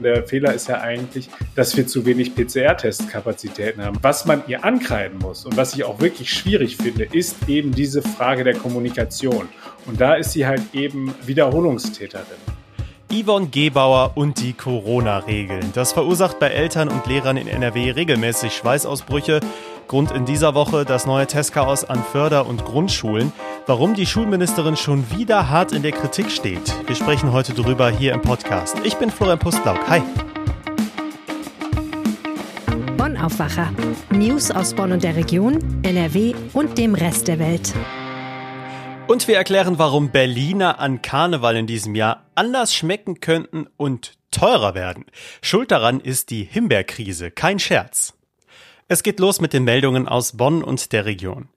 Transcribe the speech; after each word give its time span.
Der 0.00 0.26
Fehler 0.26 0.54
ist 0.54 0.68
ja 0.68 0.80
eigentlich, 0.80 1.28
dass 1.54 1.76
wir 1.76 1.86
zu 1.86 2.06
wenig 2.06 2.34
PCR-Testkapazitäten 2.34 3.84
haben. 3.84 3.98
Was 4.02 4.26
man 4.26 4.42
ihr 4.46 4.64
ankreiden 4.64 5.18
muss 5.18 5.44
und 5.44 5.56
was 5.56 5.74
ich 5.74 5.84
auch 5.84 6.00
wirklich 6.00 6.30
schwierig 6.30 6.76
finde, 6.76 7.04
ist 7.04 7.48
eben 7.48 7.72
diese 7.72 8.02
Frage 8.02 8.44
der 8.44 8.54
Kommunikation. 8.54 9.48
Und 9.86 10.00
da 10.00 10.14
ist 10.14 10.32
sie 10.32 10.46
halt 10.46 10.62
eben 10.72 11.14
Wiederholungstäterin. 11.26 12.57
Yvonne 13.10 13.48
Gebauer 13.48 14.12
und 14.16 14.38
die 14.40 14.52
Corona-Regeln. 14.52 15.72
Das 15.72 15.92
verursacht 15.92 16.38
bei 16.38 16.48
Eltern 16.48 16.88
und 16.88 17.06
Lehrern 17.06 17.38
in 17.38 17.48
NRW 17.48 17.92
regelmäßig 17.92 18.52
Schweißausbrüche. 18.52 19.40
Grund 19.86 20.10
in 20.10 20.26
dieser 20.26 20.54
Woche 20.54 20.84
das 20.84 21.06
neue 21.06 21.26
Testchaos 21.26 21.84
an 21.84 22.04
Förder- 22.04 22.46
und 22.46 22.66
Grundschulen. 22.66 23.32
Warum 23.66 23.94
die 23.94 24.04
Schulministerin 24.04 24.76
schon 24.76 25.10
wieder 25.10 25.48
hart 25.48 25.72
in 25.72 25.82
der 25.82 25.92
Kritik 25.92 26.30
steht. 26.30 26.74
Wir 26.86 26.94
sprechen 26.94 27.32
heute 27.32 27.54
drüber 27.54 27.88
hier 27.88 28.12
im 28.12 28.20
Podcast. 28.20 28.76
Ich 28.84 28.96
bin 28.96 29.10
Florian 29.10 29.38
Pustlauk. 29.38 29.78
Hi. 29.88 30.02
Bonn 32.98 33.16
Aufwacher. 33.16 33.72
News 34.10 34.50
aus 34.50 34.74
Bonn 34.74 34.92
und 34.92 35.02
der 35.02 35.16
Region, 35.16 35.80
NRW 35.82 36.34
und 36.52 36.76
dem 36.76 36.94
Rest 36.94 37.28
der 37.28 37.38
Welt. 37.38 37.72
Und 39.08 39.26
wir 39.26 39.36
erklären, 39.36 39.78
warum 39.78 40.10
Berliner 40.10 40.78
an 40.80 41.00
Karneval 41.00 41.56
in 41.56 41.66
diesem 41.66 41.94
Jahr 41.94 42.26
anders 42.34 42.74
schmecken 42.74 43.20
könnten 43.20 43.66
und 43.78 44.18
teurer 44.30 44.74
werden. 44.74 45.06
Schuld 45.40 45.70
daran 45.70 46.00
ist 46.00 46.28
die 46.28 46.44
Himbeerkrise, 46.44 47.30
kein 47.30 47.58
Scherz. 47.58 48.12
Es 48.86 49.02
geht 49.02 49.18
los 49.18 49.40
mit 49.40 49.54
den 49.54 49.64
Meldungen 49.64 50.06
aus 50.06 50.36
Bonn 50.36 50.62
und 50.62 50.92
der 50.92 51.06
Region. 51.06 51.48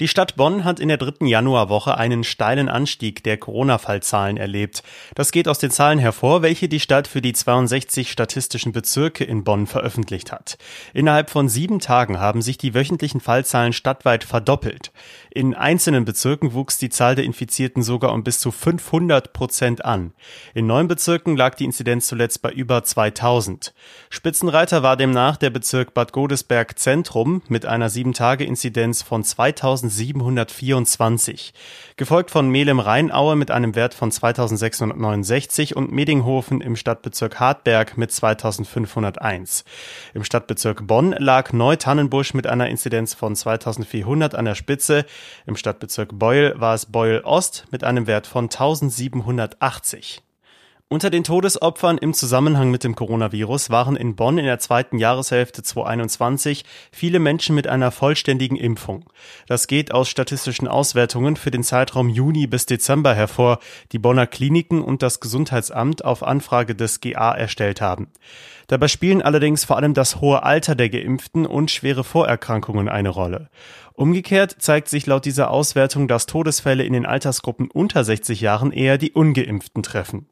Die 0.00 0.08
Stadt 0.08 0.36
Bonn 0.36 0.64
hat 0.64 0.80
in 0.80 0.88
der 0.88 0.96
dritten 0.96 1.26
Januarwoche 1.26 1.98
einen 1.98 2.24
steilen 2.24 2.70
Anstieg 2.70 3.22
der 3.24 3.36
Corona-Fallzahlen 3.36 4.38
erlebt. 4.38 4.82
Das 5.14 5.32
geht 5.32 5.48
aus 5.48 5.58
den 5.58 5.70
Zahlen 5.70 5.98
hervor, 5.98 6.40
welche 6.40 6.66
die 6.66 6.80
Stadt 6.80 7.06
für 7.06 7.20
die 7.20 7.34
62 7.34 8.10
statistischen 8.10 8.72
Bezirke 8.72 9.22
in 9.24 9.44
Bonn 9.44 9.66
veröffentlicht 9.66 10.32
hat. 10.32 10.56
Innerhalb 10.94 11.28
von 11.28 11.48
sieben 11.50 11.78
Tagen 11.78 12.18
haben 12.18 12.40
sich 12.40 12.56
die 12.56 12.72
wöchentlichen 12.72 13.20
Fallzahlen 13.20 13.74
stadtweit 13.74 14.24
verdoppelt. 14.24 14.92
In 15.30 15.54
einzelnen 15.54 16.06
Bezirken 16.06 16.54
wuchs 16.54 16.78
die 16.78 16.88
Zahl 16.90 17.14
der 17.14 17.24
Infizierten 17.24 17.82
sogar 17.82 18.14
um 18.14 18.24
bis 18.24 18.40
zu 18.40 18.50
500 18.50 19.34
Prozent 19.34 19.84
an. 19.84 20.14
In 20.54 20.66
neun 20.66 20.88
Bezirken 20.88 21.36
lag 21.36 21.54
die 21.54 21.64
Inzidenz 21.64 22.06
zuletzt 22.06 22.40
bei 22.40 22.50
über 22.50 22.82
2000. 22.82 23.74
Spitzenreiter 24.08 24.82
war 24.82 24.96
demnach 24.96 25.36
der 25.36 25.50
Bezirk 25.50 25.92
Bad 25.92 26.12
Godesberg 26.12 26.78
Zentrum 26.78 27.42
mit 27.48 27.66
einer 27.66 27.90
7-Tage-Inzidenz 27.90 29.02
von 29.02 29.22
2000 29.22 29.81
2724, 29.90 31.52
gefolgt 31.96 32.30
von 32.30 32.48
Melem-Rheinaue 32.48 33.36
mit 33.36 33.50
einem 33.50 33.74
Wert 33.74 33.94
von 33.94 34.10
2669 34.10 35.76
und 35.76 35.92
Medinghofen 35.92 36.60
im 36.60 36.76
Stadtbezirk 36.76 37.40
Hartberg 37.40 37.96
mit 37.96 38.12
2501. 38.12 39.64
Im 40.14 40.24
Stadtbezirk 40.24 40.86
Bonn 40.86 41.12
lag 41.12 41.52
Neutannenbusch 41.52 42.34
mit 42.34 42.46
einer 42.46 42.68
Inzidenz 42.68 43.14
von 43.14 43.36
2400 43.36 44.34
an 44.34 44.44
der 44.44 44.54
Spitze. 44.54 45.04
Im 45.46 45.56
Stadtbezirk 45.56 46.18
Beul 46.18 46.54
war 46.56 46.74
es 46.74 46.86
Beul 46.86 47.22
Ost 47.24 47.66
mit 47.70 47.84
einem 47.84 48.06
Wert 48.06 48.26
von 48.26 48.44
1780. 48.44 50.22
Unter 50.92 51.08
den 51.08 51.24
Todesopfern 51.24 51.96
im 51.96 52.12
Zusammenhang 52.12 52.70
mit 52.70 52.84
dem 52.84 52.94
Coronavirus 52.94 53.70
waren 53.70 53.96
in 53.96 54.14
Bonn 54.14 54.36
in 54.36 54.44
der 54.44 54.58
zweiten 54.58 54.98
Jahreshälfte 54.98 55.62
2021 55.62 56.66
viele 56.92 57.18
Menschen 57.18 57.54
mit 57.54 57.66
einer 57.66 57.90
vollständigen 57.90 58.56
Impfung. 58.56 59.06
Das 59.46 59.68
geht 59.68 59.94
aus 59.94 60.10
statistischen 60.10 60.68
Auswertungen 60.68 61.36
für 61.36 61.50
den 61.50 61.64
Zeitraum 61.64 62.10
Juni 62.10 62.46
bis 62.46 62.66
Dezember 62.66 63.14
hervor, 63.14 63.58
die 63.92 63.98
Bonner 63.98 64.26
Kliniken 64.26 64.82
und 64.82 65.00
das 65.00 65.20
Gesundheitsamt 65.20 66.04
auf 66.04 66.22
Anfrage 66.22 66.74
des 66.74 67.00
GA 67.00 67.32
erstellt 67.32 67.80
haben. 67.80 68.08
Dabei 68.66 68.88
spielen 68.88 69.22
allerdings 69.22 69.64
vor 69.64 69.78
allem 69.78 69.94
das 69.94 70.20
hohe 70.20 70.42
Alter 70.42 70.74
der 70.74 70.90
Geimpften 70.90 71.46
und 71.46 71.70
schwere 71.70 72.04
Vorerkrankungen 72.04 72.90
eine 72.90 73.08
Rolle. 73.08 73.48
Umgekehrt 74.02 74.56
zeigt 74.58 74.88
sich 74.88 75.06
laut 75.06 75.26
dieser 75.26 75.52
Auswertung, 75.52 76.08
dass 76.08 76.26
Todesfälle 76.26 76.82
in 76.82 76.92
den 76.92 77.06
Altersgruppen 77.06 77.70
unter 77.70 78.02
60 78.02 78.40
Jahren 78.40 78.72
eher 78.72 78.98
die 78.98 79.12
ungeimpften 79.12 79.84
treffen. 79.84 80.26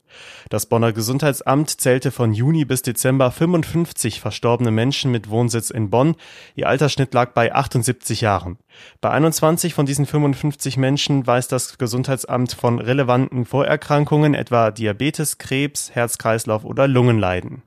Das 0.48 0.66
Bonner 0.66 0.92
Gesundheitsamt 0.92 1.80
zählte 1.80 2.10
von 2.10 2.32
Juni 2.32 2.64
bis 2.64 2.82
Dezember 2.82 3.30
55 3.30 4.18
verstorbene 4.20 4.72
Menschen 4.72 5.12
mit 5.12 5.30
Wohnsitz 5.30 5.70
in 5.70 5.88
Bonn. 5.88 6.16
Ihr 6.56 6.68
Altersschnitt 6.68 7.14
lag 7.14 7.30
bei 7.32 7.54
78 7.54 8.22
Jahren. 8.22 8.58
Bei 9.00 9.10
21 9.10 9.72
von 9.72 9.86
diesen 9.86 10.04
55 10.04 10.76
Menschen 10.76 11.24
weiß 11.24 11.46
das 11.46 11.78
Gesundheitsamt 11.78 12.54
von 12.54 12.80
relevanten 12.80 13.44
Vorerkrankungen, 13.44 14.34
etwa 14.34 14.72
Diabetes, 14.72 15.38
Krebs, 15.38 15.92
Herz-Kreislauf 15.94 16.64
oder 16.64 16.88
Lungenleiden. 16.88 17.62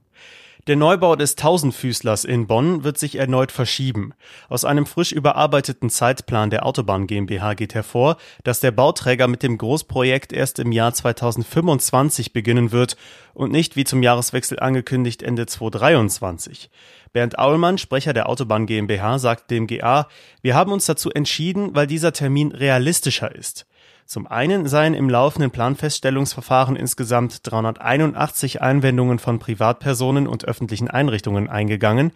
Der 0.66 0.78
Neubau 0.78 1.18
des 1.18 1.36
Tausendfüßlers 1.36 2.24
in 2.24 2.48
Bonn 2.48 2.86
wird 2.86 2.98
sich 2.98 3.18
erneut 3.18 3.52
verschieben. 3.52 4.14
Aus 4.48 4.64
einem 4.64 4.86
frisch 4.86 5.12
überarbeiteten 5.12 5.90
Zeitplan 5.90 6.52
der 6.52 6.66
Autobahn 6.66 7.06
GmbH 7.06 7.54
geht 7.56 7.74
hervor, 7.74 8.16
dass 8.46 8.62
der 8.62 8.72
Bauträger 8.72 9.28
mit 9.28 9.44
dem 9.44 9.58
Großprojekt 9.58 10.32
erst 10.32 10.60
im 10.60 10.72
Jahr 10.72 10.94
2025 10.94 12.32
beginnen 12.32 12.72
wird 12.72 12.96
und 13.34 13.52
nicht 13.52 13.76
wie 13.76 13.84
zum 13.84 14.04
Jahreswechsel 14.04 14.58
angekündigt 14.58 15.22
Ende 15.22 15.48
2023. 15.48 16.70
Bernd 17.12 17.38
Aulmann, 17.38 17.78
Sprecher 17.78 18.14
der 18.14 18.30
Autobahn 18.30 18.66
GmbH, 18.66 19.20
sagt 19.20 19.52
dem 19.52 19.68
GA, 19.68 20.08
wir 20.42 20.56
haben 20.56 20.72
uns 20.72 20.86
dazu 20.86 21.12
entschieden, 21.12 21.76
weil 21.76 21.88
dieser 21.88 22.14
Termin 22.14 22.54
realistischer 22.54 23.36
ist. 23.36 23.66
Zum 24.06 24.28
einen 24.28 24.68
seien 24.68 24.94
im 24.94 25.10
laufenden 25.10 25.52
Planfeststellungsverfahren 25.52 26.76
insgesamt 26.76 27.40
381 27.50 28.62
Einwendungen 28.62 29.18
von 29.18 29.40
Privatpersonen 29.40 30.28
und 30.28 30.46
öffentlichen 30.46 30.90
Einrichtungen 30.90 31.50
eingegangen. 31.50 32.12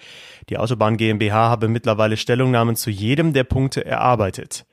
Die 0.50 0.58
Autobahn 0.58 0.98
GmbH 0.98 1.50
habe 1.50 1.68
mittlerweile 1.68 2.18
Stellungnahmen 2.18 2.75
zu 2.75 2.90
jedem 2.90 3.34
der 3.34 3.46
Punkte 3.46 3.86
erarbeitet. 3.86 4.66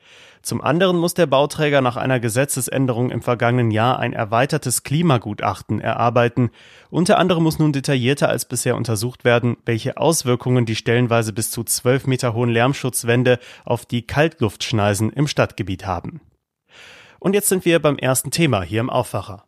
Zum 0.45 0.61
anderen 0.61 0.97
muss 0.97 1.15
der 1.15 1.25
Bauträger 1.25 1.81
nach 1.81 1.97
einer 1.97 2.19
Gesetzesänderung 2.19 3.09
im 3.09 3.23
vergangenen 3.23 3.71
Jahr 3.71 3.97
ein 3.97 4.13
erweitertes 4.13 4.83
Klimagutachten 4.83 5.81
erarbeiten. 5.81 6.51
Unter 6.91 7.17
anderem 7.17 7.41
muss 7.41 7.57
nun 7.57 7.73
detaillierter 7.73 8.29
als 8.29 8.45
bisher 8.45 8.75
untersucht 8.75 9.25
werden, 9.25 9.57
welche 9.65 9.97
Auswirkungen 9.97 10.67
die 10.67 10.75
stellenweise 10.75 11.33
bis 11.33 11.49
zu 11.49 11.63
zwölf 11.63 12.05
Meter 12.05 12.35
hohen 12.35 12.51
Lärmschutzwände 12.51 13.39
auf 13.63 13.87
die 13.87 14.05
Kaltluftschneisen 14.05 15.11
im 15.11 15.27
Stadtgebiet 15.27 15.87
haben. 15.87 16.21
Und 17.25 17.33
jetzt 17.33 17.49
sind 17.49 17.65
wir 17.65 17.79
beim 17.79 17.97
ersten 17.97 18.29
Thema 18.29 18.61
hier 18.61 18.81
im 18.81 18.91
Aufwacher. 18.91 19.45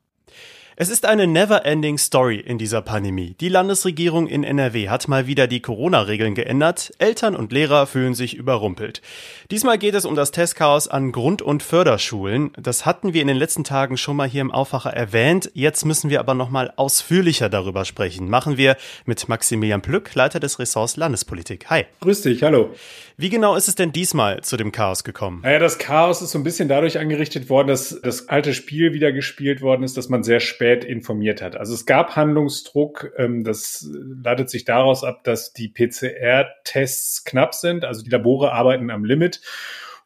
Es 0.78 0.90
ist 0.90 1.06
eine 1.06 1.28
never-ending 1.28 2.00
Story 2.00 2.38
in 2.38 2.58
dieser 2.58 2.82
Pandemie. 2.82 3.36
Die 3.40 3.50
Landesregierung 3.50 4.28
in 4.28 4.44
NRW 4.44 4.90
hat 4.90 5.08
mal 5.08 5.28
wieder 5.28 5.46
die 5.46 5.60
Corona-Regeln 5.60 6.34
geändert. 6.34 6.92
Eltern 6.98 7.36
und 7.36 7.52
Lehrer 7.52 7.86
fühlen 7.86 8.16
sich 8.16 8.36
überrumpelt. 8.36 9.04
Diesmal 9.52 9.78
geht 9.78 9.94
es 9.94 10.06
um 10.06 10.16
das 10.16 10.32
Testchaos 10.32 10.88
an 10.88 11.12
Grund- 11.12 11.44
und 11.44 11.62
Förderschulen. 11.62 12.52
Das 12.60 12.88
hatten 12.88 13.14
wir 13.14 13.22
in 13.22 13.28
den 13.28 13.38
letzten 13.38 13.64
Tagen 13.64 13.96
schon 13.98 14.18
mal 14.18 14.28
hier 14.28 14.42
im 14.42 14.52
Aufwacher 14.52 14.94
erwähnt. 14.94 15.52
Jetzt 15.54 15.86
müssen 15.86 16.10
wir 16.10 16.20
aber 16.20 16.34
noch 16.34 16.50
mal 16.50 16.74
ausführlicher 16.78 17.50
darüber 17.50 17.86
sprechen. 17.86 18.28
Machen 18.28 18.58
wir 18.58 18.76
mit 19.06 19.30
Maximilian 19.30 19.84
Plück, 19.84 20.16
Leiter 20.16 20.40
des 20.40 20.58
Ressorts 20.58 20.98
Landespolitik. 20.98 21.70
Hi. 21.70 21.86
Grüß 22.02 22.24
dich, 22.24 22.42
hallo. 22.42 22.72
Wie 23.20 23.30
genau 23.30 23.56
ist 23.56 23.68
es 23.68 23.74
denn 23.74 23.92
diesmal 23.92 24.42
zu 24.42 24.58
dem 24.58 24.72
Chaos 24.72 25.04
gekommen? 25.04 25.42
Naja, 25.42 25.58
das 25.58 25.80
Chaos 25.80 26.22
ist 26.22 26.30
so 26.30 26.38
ein 26.38 26.44
bisschen 26.44 26.68
dadurch 26.68 27.00
angerichtet 27.00 27.50
worden, 27.50 27.68
dass 27.68 28.00
das 28.00 28.30
alte 28.30 28.54
Spiel 28.54 28.94
wieder 28.94 29.12
gespielt 29.12 29.60
worden 29.64 29.82
ist, 29.82 29.98
dass 29.98 30.08
man 30.08 30.22
sehr 30.22 30.40
spät 30.40 30.84
informiert 30.84 31.42
hat. 31.42 31.56
Also 31.56 31.74
es 31.74 31.88
gab 31.88 32.16
Handlungsdruck. 32.16 33.12
Ähm, 33.18 33.44
das 33.44 33.90
leitet 33.92 34.52
sich 34.52 34.66
daraus 34.66 35.04
ab, 35.04 35.24
dass 35.24 35.52
die 35.52 35.68
PCR-Tests 35.68 37.24
knapp 37.24 37.56
sind. 37.56 37.86
Also 37.86 38.04
die 38.04 38.12
Labore 38.12 38.52
arbeiten 38.52 38.92
am 38.92 39.04
Limit. 39.04 39.42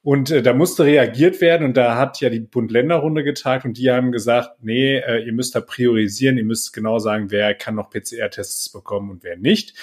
Und 0.04 0.32
äh, 0.32 0.42
da 0.42 0.54
musste 0.54 0.86
reagiert 0.86 1.42
werden 1.42 1.68
und 1.68 1.76
da 1.76 1.98
hat 1.98 2.22
ja 2.22 2.30
die 2.30 2.40
Bund-Länder-Runde 2.40 3.26
getagt 3.26 3.66
und 3.66 3.78
die 3.78 3.92
haben 3.92 4.14
gesagt, 4.14 4.64
nee, 4.64 4.98
äh, 4.98 5.26
ihr 5.26 5.34
müsst 5.34 5.54
da 5.54 5.60
priorisieren, 5.60 6.38
ihr 6.38 6.46
müsst 6.46 6.72
genau 6.72 6.98
sagen, 6.98 7.30
wer 7.30 7.54
kann 7.56 7.76
noch 7.76 7.90
PCR-Tests 7.90 8.70
bekommen 8.70 9.12
und 9.12 9.24
wer 9.24 9.36
nicht. 9.36 9.76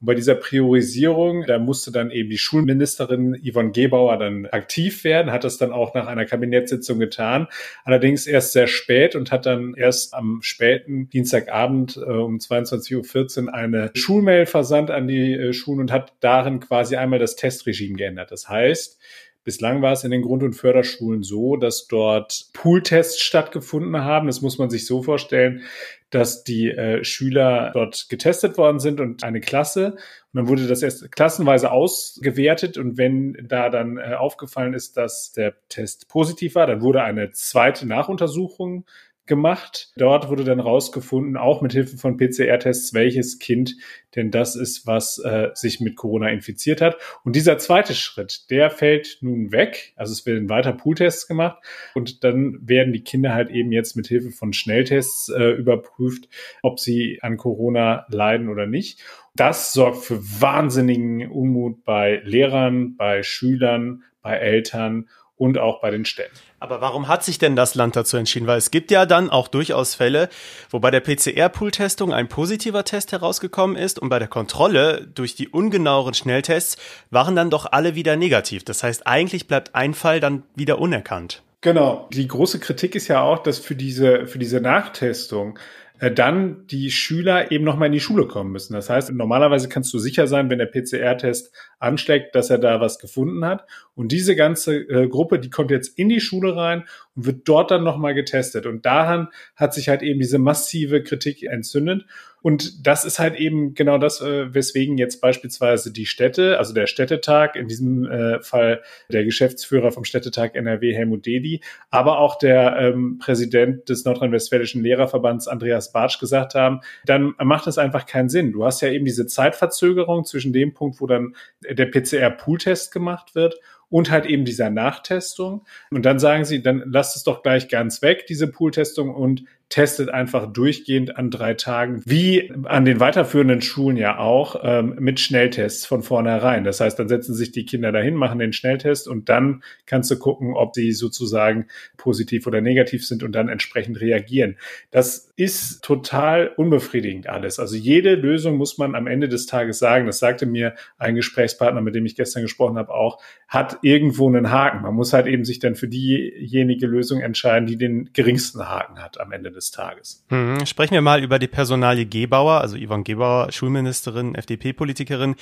Und 0.00 0.06
bei 0.06 0.14
dieser 0.14 0.34
Priorisierung, 0.34 1.44
da 1.46 1.58
musste 1.58 1.90
dann 1.90 2.10
eben 2.10 2.28
die 2.28 2.38
Schulministerin 2.38 3.34
Yvonne 3.42 3.72
Gebauer 3.72 4.18
dann 4.18 4.46
aktiv 4.46 5.04
werden, 5.04 5.32
hat 5.32 5.44
das 5.44 5.56
dann 5.56 5.72
auch 5.72 5.94
nach 5.94 6.06
einer 6.06 6.26
Kabinettssitzung 6.26 6.98
getan. 6.98 7.48
Allerdings 7.84 8.26
erst 8.26 8.52
sehr 8.52 8.66
spät 8.66 9.16
und 9.16 9.32
hat 9.32 9.46
dann 9.46 9.74
erst 9.74 10.12
am 10.12 10.40
späten 10.42 11.08
Dienstagabend 11.08 11.96
äh, 11.96 12.00
um 12.00 12.36
22.14 12.36 13.46
Uhr 13.46 13.54
eine 13.54 13.90
Schulmail 13.94 14.46
versandt 14.46 14.90
an 14.90 15.08
die 15.08 15.32
äh, 15.32 15.52
Schulen 15.52 15.80
und 15.80 15.92
hat 15.92 16.12
darin 16.20 16.60
quasi 16.60 16.96
einmal 16.96 17.18
das 17.18 17.36
Testregime 17.36 17.96
geändert. 17.96 18.30
Das 18.30 18.48
heißt, 18.48 18.98
Bislang 19.46 19.80
war 19.80 19.92
es 19.92 20.02
in 20.02 20.10
den 20.10 20.22
Grund- 20.22 20.42
und 20.42 20.54
Förderschulen 20.54 21.22
so, 21.22 21.54
dass 21.54 21.86
dort 21.86 22.48
Pooltests 22.52 23.20
stattgefunden 23.20 23.96
haben. 24.02 24.26
Das 24.26 24.42
muss 24.42 24.58
man 24.58 24.70
sich 24.70 24.86
so 24.86 25.04
vorstellen, 25.04 25.62
dass 26.10 26.42
die 26.42 26.68
äh, 26.68 27.04
Schüler 27.04 27.70
dort 27.72 28.08
getestet 28.08 28.58
worden 28.58 28.80
sind 28.80 29.00
und 29.00 29.22
eine 29.22 29.40
Klasse. 29.40 29.92
Und 29.92 30.00
dann 30.32 30.48
wurde 30.48 30.66
das 30.66 30.82
erst 30.82 31.12
klassenweise 31.12 31.70
ausgewertet. 31.70 32.76
Und 32.76 32.98
wenn 32.98 33.36
da 33.48 33.70
dann 33.70 33.98
äh, 33.98 34.14
aufgefallen 34.14 34.74
ist, 34.74 34.96
dass 34.96 35.30
der 35.30 35.54
Test 35.68 36.08
positiv 36.08 36.56
war, 36.56 36.66
dann 36.66 36.82
wurde 36.82 37.04
eine 37.04 37.30
zweite 37.30 37.86
Nachuntersuchung 37.86 38.84
gemacht. 39.26 39.92
Dort 39.96 40.28
wurde 40.28 40.44
dann 40.44 40.60
rausgefunden, 40.60 41.36
auch 41.36 41.62
mit 41.62 41.72
Hilfe 41.72 41.96
von 41.96 42.16
PCR-Tests, 42.16 42.94
welches 42.94 43.38
Kind 43.38 43.76
denn 44.14 44.30
das 44.30 44.56
ist, 44.56 44.86
was 44.86 45.18
äh, 45.18 45.50
sich 45.54 45.80
mit 45.80 45.96
Corona 45.96 46.30
infiziert 46.30 46.80
hat. 46.80 46.96
Und 47.24 47.36
dieser 47.36 47.58
zweite 47.58 47.94
Schritt, 47.94 48.50
der 48.50 48.70
fällt 48.70 49.18
nun 49.20 49.52
weg. 49.52 49.92
Also 49.96 50.12
es 50.12 50.24
werden 50.26 50.48
weiter 50.48 50.72
Pooltests 50.72 51.26
gemacht 51.26 51.58
und 51.94 52.24
dann 52.24 52.58
werden 52.62 52.92
die 52.92 53.04
Kinder 53.04 53.34
halt 53.34 53.50
eben 53.50 53.72
jetzt 53.72 53.96
mit 53.96 54.06
Hilfe 54.06 54.30
von 54.30 54.52
Schnelltests 54.52 55.28
äh, 55.28 55.50
überprüft, 55.50 56.28
ob 56.62 56.80
sie 56.80 57.18
an 57.22 57.36
Corona 57.36 58.06
leiden 58.08 58.48
oder 58.48 58.66
nicht. 58.66 59.00
Das 59.34 59.74
sorgt 59.74 59.98
für 59.98 60.18
wahnsinnigen 60.40 61.30
Unmut 61.30 61.84
bei 61.84 62.22
Lehrern, 62.24 62.96
bei 62.96 63.22
Schülern, 63.22 64.02
bei 64.22 64.38
Eltern 64.38 65.08
und 65.36 65.58
auch 65.58 65.80
bei 65.80 65.90
den 65.90 66.04
Städten. 66.04 66.34
Aber 66.60 66.80
warum 66.80 67.08
hat 67.08 67.22
sich 67.24 67.38
denn 67.38 67.56
das 67.56 67.74
Land 67.74 67.96
dazu 67.96 68.16
entschieden? 68.16 68.46
Weil 68.46 68.58
es 68.58 68.70
gibt 68.70 68.90
ja 68.90 69.04
dann 69.04 69.28
auch 69.30 69.48
durchaus 69.48 69.94
Fälle, 69.94 70.28
wo 70.70 70.78
bei 70.78 70.90
der 70.90 71.00
PCR-Pool-Testung 71.00 72.12
ein 72.12 72.28
positiver 72.28 72.84
Test 72.84 73.12
herausgekommen 73.12 73.76
ist 73.76 73.98
und 73.98 74.08
bei 74.08 74.18
der 74.18 74.28
Kontrolle 74.28 75.06
durch 75.14 75.34
die 75.34 75.48
ungenaueren 75.48 76.14
Schnelltests 76.14 76.76
waren 77.10 77.36
dann 77.36 77.50
doch 77.50 77.66
alle 77.70 77.94
wieder 77.94 78.16
negativ. 78.16 78.64
Das 78.64 78.82
heißt, 78.82 79.06
eigentlich 79.06 79.46
bleibt 79.46 79.74
ein 79.74 79.94
Fall 79.94 80.20
dann 80.20 80.42
wieder 80.54 80.78
unerkannt. 80.78 81.42
Genau. 81.60 82.08
Die 82.12 82.28
große 82.28 82.60
Kritik 82.60 82.94
ist 82.94 83.08
ja 83.08 83.22
auch, 83.22 83.40
dass 83.40 83.58
für 83.58 83.74
diese, 83.74 84.26
für 84.26 84.38
diese 84.38 84.60
Nachtestung 84.60 85.58
dann 85.98 86.66
die 86.66 86.90
Schüler 86.90 87.50
eben 87.50 87.64
nochmal 87.64 87.86
in 87.86 87.92
die 87.92 88.00
Schule 88.00 88.26
kommen 88.26 88.52
müssen. 88.52 88.74
Das 88.74 88.90
heißt, 88.90 89.12
normalerweise 89.12 89.68
kannst 89.68 89.94
du 89.94 89.98
sicher 89.98 90.26
sein, 90.26 90.50
wenn 90.50 90.58
der 90.58 90.66
PCR-Test 90.66 91.52
ansteckt, 91.78 92.34
dass 92.34 92.50
er 92.50 92.58
da 92.58 92.80
was 92.80 92.98
gefunden 92.98 93.44
hat. 93.44 93.66
Und 93.94 94.12
diese 94.12 94.36
ganze 94.36 94.76
äh, 94.76 95.08
Gruppe, 95.08 95.38
die 95.38 95.48
kommt 95.48 95.70
jetzt 95.70 95.98
in 95.98 96.10
die 96.10 96.20
Schule 96.20 96.54
rein 96.54 96.84
und 97.14 97.24
wird 97.24 97.48
dort 97.48 97.70
dann 97.70 97.82
nochmal 97.82 98.14
getestet. 98.14 98.66
Und 98.66 98.84
daran 98.84 99.28
hat 99.54 99.72
sich 99.72 99.88
halt 99.88 100.02
eben 100.02 100.20
diese 100.20 100.38
massive 100.38 101.02
Kritik 101.02 101.42
entzündet. 101.44 102.04
Und 102.46 102.86
das 102.86 103.04
ist 103.04 103.18
halt 103.18 103.34
eben 103.34 103.74
genau 103.74 103.98
das, 103.98 104.20
äh, 104.20 104.54
weswegen 104.54 104.98
jetzt 104.98 105.20
beispielsweise 105.20 105.92
die 105.92 106.06
Städte, 106.06 106.58
also 106.58 106.72
der 106.72 106.86
Städtetag, 106.86 107.56
in 107.56 107.66
diesem 107.66 108.08
äh, 108.08 108.40
Fall 108.40 108.82
der 109.10 109.24
Geschäftsführer 109.24 109.90
vom 109.90 110.04
Städtetag 110.04 110.54
NRW, 110.54 110.94
Helmut 110.94 111.26
Dedi, 111.26 111.60
aber 111.90 112.20
auch 112.20 112.38
der 112.38 112.76
ähm, 112.76 113.18
Präsident 113.18 113.88
des 113.88 114.04
Nordrhein-Westfälischen 114.04 114.80
Lehrerverbands, 114.80 115.48
Andreas 115.48 115.90
Bartsch, 115.90 116.20
gesagt 116.20 116.54
haben, 116.54 116.82
dann 117.04 117.34
macht 117.42 117.66
es 117.66 117.78
einfach 117.78 118.06
keinen 118.06 118.28
Sinn. 118.28 118.52
Du 118.52 118.64
hast 118.64 118.80
ja 118.80 118.90
eben 118.90 119.04
diese 119.04 119.26
Zeitverzögerung 119.26 120.24
zwischen 120.24 120.52
dem 120.52 120.72
Punkt, 120.72 121.00
wo 121.00 121.08
dann 121.08 121.34
der 121.68 121.86
PCR-Pool-Test 121.86 122.92
gemacht 122.92 123.34
wird 123.34 123.56
und 123.88 124.10
halt 124.10 124.26
eben 124.26 124.44
dieser 124.44 124.70
Nachtestung. 124.70 125.64
Und 125.90 126.04
dann 126.04 126.20
sagen 126.20 126.44
sie, 126.44 126.62
dann 126.62 126.84
lasst 126.86 127.16
es 127.16 127.24
doch 127.24 127.42
gleich 127.42 127.68
ganz 127.68 128.02
weg, 128.02 128.26
diese 128.28 128.46
Pooltestung, 128.46 129.14
und 129.14 129.44
testet 129.68 130.10
einfach 130.10 130.52
durchgehend 130.52 131.16
an 131.16 131.30
drei 131.30 131.54
Tagen, 131.54 132.00
wie 132.04 132.52
an 132.64 132.84
den 132.84 133.00
weiterführenden 133.00 133.62
Schulen 133.62 133.96
ja 133.96 134.18
auch, 134.18 134.60
ähm, 134.62 134.94
mit 135.00 135.18
Schnelltests 135.18 135.86
von 135.86 136.02
vornherein. 136.02 136.62
Das 136.62 136.80
heißt, 136.80 136.98
dann 136.98 137.08
setzen 137.08 137.34
sich 137.34 137.50
die 137.50 137.66
Kinder 137.66 137.90
dahin, 137.90 138.14
machen 138.14 138.38
den 138.38 138.52
Schnelltest 138.52 139.08
und 139.08 139.28
dann 139.28 139.64
kannst 139.84 140.10
du 140.10 140.18
gucken, 140.18 140.54
ob 140.54 140.74
sie 140.76 140.92
sozusagen 140.92 141.66
positiv 141.96 142.46
oder 142.46 142.60
negativ 142.60 143.04
sind 143.04 143.24
und 143.24 143.32
dann 143.32 143.48
entsprechend 143.48 144.00
reagieren. 144.00 144.56
Das 144.92 145.32
ist 145.34 145.82
total 145.82 146.48
unbefriedigend 146.56 147.28
alles. 147.28 147.58
Also 147.58 147.76
jede 147.76 148.14
Lösung 148.14 148.56
muss 148.56 148.78
man 148.78 148.94
am 148.94 149.08
Ende 149.08 149.28
des 149.28 149.46
Tages 149.46 149.80
sagen, 149.80 150.06
das 150.06 150.20
sagte 150.20 150.46
mir 150.46 150.74
ein 150.96 151.16
Gesprächspartner, 151.16 151.80
mit 151.80 151.96
dem 151.96 152.06
ich 152.06 152.14
gestern 152.14 152.42
gesprochen 152.42 152.78
habe, 152.78 152.94
auch, 152.94 153.20
hat 153.48 153.78
irgendwo 153.82 154.28
einen 154.28 154.50
Haken. 154.50 154.82
Man 154.82 154.94
muss 154.94 155.12
halt 155.12 155.26
eben 155.26 155.44
sich 155.44 155.58
dann 155.58 155.74
für 155.74 155.88
diejenige 155.88 156.86
Lösung 156.86 157.20
entscheiden, 157.20 157.66
die 157.66 157.76
den 157.76 158.10
geringsten 158.12 158.68
Haken 158.68 159.02
hat 159.02 159.20
am 159.20 159.32
Ende 159.32 159.55
des 159.56 159.70
Tages. 159.70 160.24
Hm, 160.28 160.64
sprechen 160.66 160.94
wir 160.94 161.00
mal 161.00 161.22
über 161.22 161.38
die 161.38 161.48
Personalie 161.48 162.06
Gebauer, 162.06 162.60
also 162.60 162.76
Yvonne 162.76 163.02
Gebauer, 163.02 163.50
Schulministerin, 163.50 164.34
FDP-Politikerin. 164.34 165.34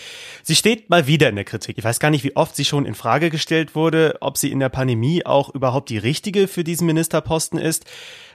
Sie 0.42 0.54
steht 0.54 0.88
mal 0.88 1.06
wieder 1.06 1.28
in 1.28 1.36
der 1.36 1.44
Kritik. 1.44 1.76
Ich 1.76 1.84
weiß 1.84 2.00
gar 2.00 2.10
nicht, 2.10 2.24
wie 2.24 2.36
oft 2.36 2.56
sie 2.56 2.64
schon 2.64 2.86
in 2.86 2.94
Frage 2.94 3.28
gestellt 3.28 3.74
wurde, 3.74 4.16
ob 4.20 4.38
sie 4.38 4.50
in 4.50 4.60
der 4.60 4.70
Pandemie 4.70 5.26
auch 5.26 5.54
überhaupt 5.54 5.90
die 5.90 5.98
richtige 5.98 6.48
für 6.48 6.64
diesen 6.64 6.86
Ministerposten 6.86 7.58
ist. 7.58 7.84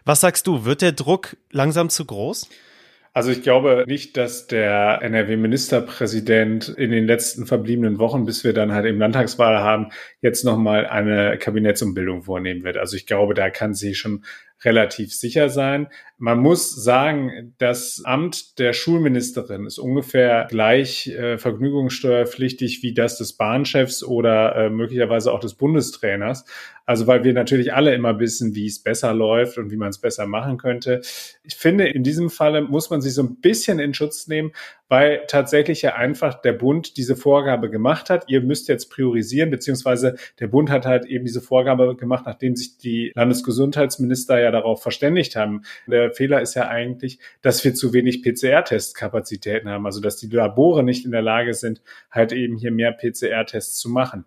Was 0.05 0.21
sagst 0.21 0.45
du, 0.45 0.65
wird 0.65 0.81
der 0.81 0.91
Druck 0.91 1.37
langsam 1.51 1.89
zu 1.89 2.05
groß? 2.05 2.47
Also 3.11 3.31
ich 3.31 3.41
glaube 3.41 3.85
nicht, 3.87 4.17
dass 4.17 4.47
der 4.47 5.01
NRW-Ministerpräsident 5.01 6.69
in 6.69 6.91
den 6.91 7.05
letzten 7.05 7.47
verbliebenen 7.47 7.97
Wochen, 7.97 8.25
bis 8.25 8.43
wir 8.43 8.53
dann 8.53 8.71
halt 8.71 8.85
eben 8.85 8.99
Landtagswahl 8.99 9.59
haben, 9.59 9.89
jetzt 10.21 10.45
nochmal 10.45 10.85
eine 10.85 11.37
Kabinettsumbildung 11.39 12.23
vornehmen 12.23 12.63
wird. 12.63 12.77
Also 12.77 12.95
ich 12.95 13.07
glaube, 13.07 13.33
da 13.33 13.49
kann 13.49 13.73
sie 13.73 13.95
schon 13.95 14.23
relativ 14.63 15.13
sicher 15.13 15.49
sein. 15.49 15.87
Man 16.17 16.39
muss 16.39 16.75
sagen, 16.75 17.53
das 17.59 18.01
Amt 18.03 18.59
der 18.59 18.73
Schulministerin 18.73 19.65
ist 19.65 19.77
ungefähr 19.77 20.47
gleich 20.49 21.07
äh, 21.07 21.37
vergnügungssteuerpflichtig 21.37 22.83
wie 22.83 22.93
das 22.93 23.17
des 23.17 23.33
Bahnchefs 23.33 24.03
oder 24.03 24.55
äh, 24.55 24.69
möglicherweise 24.69 25.31
auch 25.31 25.39
des 25.39 25.53
Bundestrainers. 25.53 26.45
Also 26.89 27.05
weil 27.05 27.23
wir 27.23 27.33
natürlich 27.33 27.71
alle 27.71 27.93
immer 27.93 28.19
wissen, 28.19 28.55
wie 28.55 28.65
es 28.65 28.81
besser 28.81 29.13
läuft 29.13 29.59
und 29.59 29.69
wie 29.69 29.77
man 29.77 29.89
es 29.89 29.99
besser 29.99 30.25
machen 30.25 30.57
könnte. 30.57 31.01
Ich 31.43 31.55
finde, 31.55 31.87
in 31.87 32.01
diesem 32.01 32.31
Falle 32.31 32.63
muss 32.63 32.89
man 32.89 32.99
sich 32.99 33.13
so 33.13 33.21
ein 33.21 33.35
bisschen 33.41 33.77
in 33.77 33.93
Schutz 33.93 34.25
nehmen, 34.25 34.53
weil 34.87 35.21
tatsächlich 35.27 35.83
ja 35.83 35.93
einfach 35.93 36.41
der 36.41 36.53
Bund 36.53 36.97
diese 36.97 37.15
Vorgabe 37.15 37.69
gemacht 37.69 38.09
hat. 38.09 38.25
Ihr 38.27 38.41
müsst 38.41 38.67
jetzt 38.69 38.89
priorisieren, 38.89 39.51
beziehungsweise 39.51 40.15
der 40.39 40.47
Bund 40.47 40.71
hat 40.71 40.87
halt 40.87 41.05
eben 41.05 41.25
diese 41.25 41.41
Vorgabe 41.41 41.95
gemacht, 41.95 42.23
nachdem 42.25 42.55
sich 42.55 42.79
die 42.79 43.11
Landesgesundheitsminister 43.13 44.39
ja 44.39 44.48
darauf 44.51 44.81
verständigt 44.81 45.35
haben. 45.35 45.63
Der 45.87 46.11
Fehler 46.11 46.41
ist 46.41 46.55
ja 46.55 46.67
eigentlich, 46.67 47.19
dass 47.41 47.63
wir 47.63 47.73
zu 47.73 47.93
wenig 47.93 48.23
PCR-Testkapazitäten 48.23 49.69
haben, 49.69 49.85
also 49.85 50.01
dass 50.01 50.17
die 50.17 50.27
Labore 50.27 50.83
nicht 50.83 51.05
in 51.05 51.11
der 51.11 51.21
Lage 51.21 51.53
sind, 51.53 51.81
halt 52.11 52.31
eben 52.31 52.57
hier 52.57 52.71
mehr 52.71 52.91
PCR-Tests 52.91 53.79
zu 53.79 53.89
machen. 53.89 54.25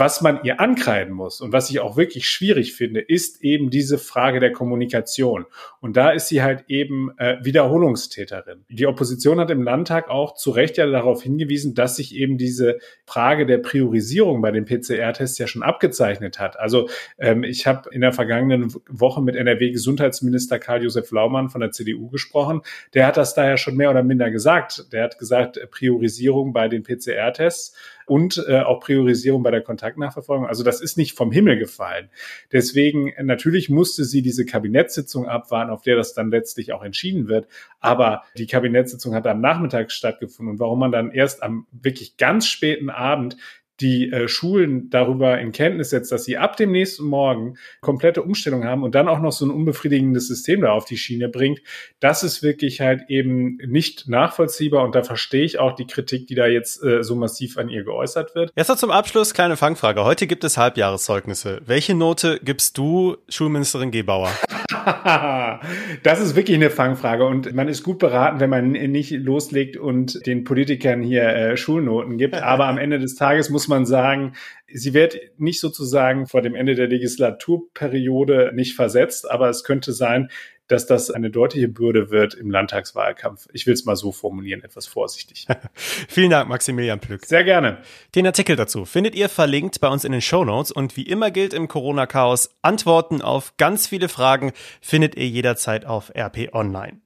Was 0.00 0.22
man 0.22 0.42
ihr 0.44 0.60
ankreiden 0.60 1.12
muss 1.12 1.42
und 1.42 1.52
was 1.52 1.68
ich 1.68 1.78
auch 1.78 1.98
wirklich 1.98 2.26
schwierig 2.26 2.72
finde, 2.72 3.00
ist 3.00 3.44
eben 3.44 3.68
diese 3.68 3.98
Frage 3.98 4.40
der 4.40 4.50
Kommunikation. 4.50 5.44
Und 5.82 5.98
da 5.98 6.08
ist 6.08 6.28
sie 6.28 6.42
halt 6.42 6.64
eben 6.68 7.10
äh, 7.18 7.36
Wiederholungstäterin. 7.42 8.64
Die 8.70 8.86
Opposition 8.86 9.38
hat 9.38 9.50
im 9.50 9.62
Landtag 9.62 10.08
auch 10.08 10.36
zu 10.36 10.52
Recht 10.52 10.78
ja 10.78 10.86
darauf 10.86 11.22
hingewiesen, 11.22 11.74
dass 11.74 11.96
sich 11.96 12.16
eben 12.16 12.38
diese 12.38 12.78
Frage 13.04 13.44
der 13.44 13.58
Priorisierung 13.58 14.40
bei 14.40 14.50
den 14.52 14.64
PCR-Tests 14.64 15.36
ja 15.36 15.46
schon 15.46 15.62
abgezeichnet 15.62 16.38
hat. 16.38 16.58
Also 16.58 16.88
ähm, 17.18 17.44
ich 17.44 17.66
habe 17.66 17.90
in 17.92 18.00
der 18.00 18.14
vergangenen 18.14 18.72
Woche 18.88 19.20
mit 19.20 19.36
NRW-Gesundheitsminister 19.36 20.58
Karl-Josef 20.58 21.10
Laumann 21.10 21.50
von 21.50 21.60
der 21.60 21.72
CDU 21.72 22.08
gesprochen. 22.08 22.62
Der 22.94 23.06
hat 23.06 23.18
das 23.18 23.34
daher 23.34 23.58
schon 23.58 23.76
mehr 23.76 23.90
oder 23.90 24.02
minder 24.02 24.30
gesagt. 24.30 24.90
Der 24.94 25.04
hat 25.04 25.18
gesagt, 25.18 25.60
Priorisierung 25.70 26.54
bei 26.54 26.68
den 26.68 26.84
PCR-Tests 26.84 27.76
und 28.10 28.44
äh, 28.48 28.58
auch 28.62 28.80
Priorisierung 28.80 29.44
bei 29.44 29.52
der 29.52 29.60
Kontaktnachverfolgung. 29.90 30.46
Also 30.46 30.62
das 30.62 30.80
ist 30.80 30.96
nicht 30.96 31.16
vom 31.16 31.32
Himmel 31.32 31.58
gefallen. 31.58 32.10
Deswegen 32.52 33.08
äh, 33.08 33.22
natürlich 33.22 33.68
musste 33.68 34.04
sie 34.04 34.22
diese 34.22 34.44
Kabinettssitzung 34.44 35.26
abwarten, 35.26 35.70
auf 35.70 35.82
der 35.82 35.96
das 35.96 36.14
dann 36.14 36.30
letztlich 36.30 36.72
auch 36.72 36.82
entschieden 36.82 37.28
wird. 37.28 37.46
Aber 37.80 38.22
die 38.36 38.46
Kabinettssitzung 38.46 39.14
hat 39.14 39.26
am 39.26 39.40
Nachmittag 39.40 39.92
stattgefunden. 39.92 40.54
Und 40.54 40.60
warum 40.60 40.78
man 40.78 40.92
dann 40.92 41.10
erst 41.10 41.42
am 41.42 41.66
wirklich 41.72 42.16
ganz 42.16 42.46
späten 42.46 42.90
Abend 42.90 43.36
die 43.80 44.10
äh, 44.10 44.28
Schulen 44.28 44.90
darüber 44.90 45.38
in 45.38 45.52
Kenntnis 45.52 45.90
setzt, 45.90 46.12
dass 46.12 46.24
sie 46.24 46.38
ab 46.38 46.56
dem 46.56 46.72
nächsten 46.72 47.04
Morgen 47.04 47.56
komplette 47.80 48.22
Umstellung 48.22 48.64
haben 48.64 48.82
und 48.82 48.94
dann 48.94 49.08
auch 49.08 49.20
noch 49.20 49.32
so 49.32 49.46
ein 49.46 49.50
unbefriedigendes 49.50 50.28
System 50.28 50.62
da 50.62 50.72
auf 50.72 50.84
die 50.84 50.96
Schiene 50.96 51.28
bringt, 51.28 51.60
das 52.00 52.22
ist 52.22 52.42
wirklich 52.42 52.80
halt 52.80 53.02
eben 53.08 53.58
nicht 53.66 54.08
nachvollziehbar 54.08 54.84
und 54.84 54.94
da 54.94 55.02
verstehe 55.02 55.44
ich 55.44 55.58
auch 55.58 55.74
die 55.74 55.86
Kritik, 55.86 56.26
die 56.26 56.34
da 56.34 56.46
jetzt 56.46 56.82
äh, 56.82 57.02
so 57.02 57.14
massiv 57.14 57.58
an 57.58 57.68
ihr 57.68 57.84
geäußert 57.84 58.34
wird. 58.34 58.52
Jetzt 58.56 58.68
noch 58.68 58.76
zum 58.76 58.90
Abschluss 58.90 59.34
kleine 59.34 59.56
Fangfrage. 59.56 60.04
Heute 60.04 60.26
gibt 60.26 60.44
es 60.44 60.56
Halbjahreszeugnisse. 60.56 61.60
Welche 61.66 61.94
Note 61.94 62.40
gibst 62.42 62.78
du 62.78 63.16
Schulministerin 63.28 63.90
Gebauer? 63.90 64.30
das 66.02 66.20
ist 66.20 66.36
wirklich 66.36 66.56
eine 66.56 66.70
Fangfrage 66.70 67.26
und 67.26 67.54
man 67.54 67.68
ist 67.68 67.82
gut 67.82 67.98
beraten, 67.98 68.40
wenn 68.40 68.50
man 68.50 68.72
nicht 68.72 69.10
loslegt 69.10 69.76
und 69.76 70.26
den 70.26 70.44
Politikern 70.44 71.02
hier 71.02 71.24
äh, 71.24 71.56
Schulnoten 71.56 72.18
gibt. 72.18 72.34
Aber 72.34 72.66
am 72.66 72.78
Ende 72.78 72.98
des 72.98 73.14
Tages 73.14 73.50
muss 73.50 73.68
man 73.70 73.86
sagen, 73.86 74.34
sie 74.72 74.92
wird 74.92 75.18
nicht 75.38 75.60
sozusagen 75.60 76.26
vor 76.26 76.42
dem 76.42 76.54
Ende 76.54 76.74
der 76.74 76.88
Legislaturperiode 76.88 78.52
nicht 78.54 78.76
versetzt, 78.76 79.30
aber 79.30 79.48
es 79.48 79.64
könnte 79.64 79.92
sein, 79.92 80.28
dass 80.70 80.86
das 80.86 81.10
eine 81.10 81.30
deutliche 81.30 81.66
Bürde 81.66 82.10
wird 82.10 82.34
im 82.34 82.50
Landtagswahlkampf. 82.50 83.48
Ich 83.52 83.66
will 83.66 83.74
es 83.74 83.84
mal 83.84 83.96
so 83.96 84.12
formulieren, 84.12 84.62
etwas 84.62 84.86
vorsichtig. 84.86 85.46
Vielen 85.74 86.30
Dank, 86.30 86.48
Maximilian 86.48 87.00
Plück. 87.00 87.26
Sehr 87.26 87.42
gerne. 87.42 87.78
Den 88.14 88.26
Artikel 88.26 88.54
dazu 88.54 88.84
findet 88.84 89.16
ihr 89.16 89.28
verlinkt 89.28 89.80
bei 89.80 89.88
uns 89.88 90.04
in 90.04 90.12
den 90.12 90.20
Show 90.20 90.44
Notes 90.44 90.70
und 90.70 90.96
wie 90.96 91.02
immer 91.02 91.32
gilt 91.32 91.54
im 91.54 91.66
Corona-Chaos, 91.66 92.54
Antworten 92.62 93.20
auf 93.20 93.56
ganz 93.56 93.88
viele 93.88 94.08
Fragen 94.08 94.52
findet 94.80 95.16
ihr 95.16 95.26
jederzeit 95.26 95.86
auf 95.86 96.12
RP 96.16 96.54
Online. 96.54 97.00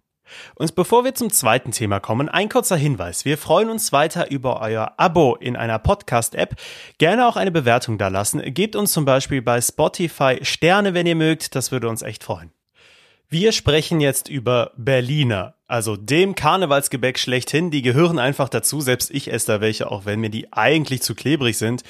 Und 0.54 0.74
bevor 0.74 1.04
wir 1.04 1.14
zum 1.14 1.30
zweiten 1.30 1.70
Thema 1.70 2.00
kommen, 2.00 2.28
ein 2.28 2.48
kurzer 2.48 2.76
Hinweis. 2.76 3.24
Wir 3.24 3.38
freuen 3.38 3.70
uns 3.70 3.92
weiter 3.92 4.30
über 4.30 4.60
euer 4.60 4.94
Abo 4.96 5.36
in 5.36 5.56
einer 5.56 5.78
Podcast-App. 5.78 6.56
Gerne 6.98 7.26
auch 7.26 7.36
eine 7.36 7.50
Bewertung 7.50 7.98
da 7.98 8.08
lassen. 8.08 8.42
Gebt 8.54 8.76
uns 8.76 8.92
zum 8.92 9.04
Beispiel 9.04 9.42
bei 9.42 9.60
Spotify 9.60 10.38
Sterne, 10.42 10.94
wenn 10.94 11.06
ihr 11.06 11.16
mögt. 11.16 11.54
Das 11.54 11.72
würde 11.72 11.88
uns 11.88 12.02
echt 12.02 12.24
freuen. 12.24 12.52
Wir 13.28 13.52
sprechen 13.52 14.00
jetzt 14.00 14.28
über 14.28 14.72
Berliner, 14.76 15.54
also 15.74 15.96
dem 15.96 16.36
Karnevalsgebäck 16.36 17.18
schlechthin. 17.18 17.72
Die 17.72 17.82
gehören 17.82 18.20
einfach 18.20 18.48
dazu. 18.48 18.80
Selbst 18.80 19.10
ich 19.10 19.32
esse 19.32 19.54
da 19.54 19.60
welche, 19.60 19.90
auch 19.90 20.06
wenn 20.06 20.20
mir 20.20 20.30
die 20.30 20.52
eigentlich 20.52 21.02
zu 21.02 21.16
klebrig 21.16 21.58
sind. 21.58 21.82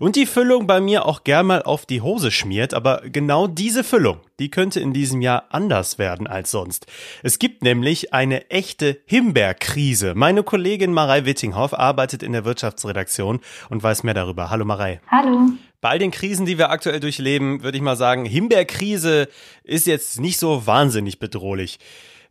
Und 0.00 0.16
die 0.16 0.26
Füllung 0.26 0.66
bei 0.66 0.80
mir 0.80 1.06
auch 1.06 1.22
gern 1.22 1.46
mal 1.46 1.62
auf 1.62 1.86
die 1.86 2.00
Hose 2.00 2.32
schmiert. 2.32 2.74
Aber 2.74 3.02
genau 3.04 3.46
diese 3.46 3.84
Füllung, 3.84 4.18
die 4.40 4.50
könnte 4.50 4.80
in 4.80 4.92
diesem 4.92 5.22
Jahr 5.22 5.44
anders 5.50 5.98
werden 5.98 6.26
als 6.26 6.50
sonst. 6.50 6.88
Es 7.22 7.38
gibt 7.38 7.62
nämlich 7.62 8.12
eine 8.12 8.50
echte 8.50 8.98
Himbeerkrise. 9.06 10.16
Meine 10.16 10.42
Kollegin 10.42 10.92
Marei 10.92 11.24
Wittinghoff 11.24 11.74
arbeitet 11.74 12.24
in 12.24 12.32
der 12.32 12.44
Wirtschaftsredaktion 12.44 13.38
und 13.70 13.80
weiß 13.84 14.02
mehr 14.02 14.14
darüber. 14.14 14.50
Hallo 14.50 14.64
Marei. 14.64 15.00
Hallo. 15.06 15.52
Bei 15.80 15.90
all 15.90 16.00
den 16.00 16.10
Krisen, 16.10 16.44
die 16.44 16.58
wir 16.58 16.70
aktuell 16.70 16.98
durchleben, 16.98 17.62
würde 17.62 17.78
ich 17.78 17.84
mal 17.84 17.94
sagen, 17.94 18.24
Himbeerkrise 18.24 19.28
ist 19.62 19.86
jetzt 19.86 20.18
nicht 20.18 20.40
so 20.40 20.66
wahnsinnig 20.66 21.20
bedrohlich. 21.20 21.78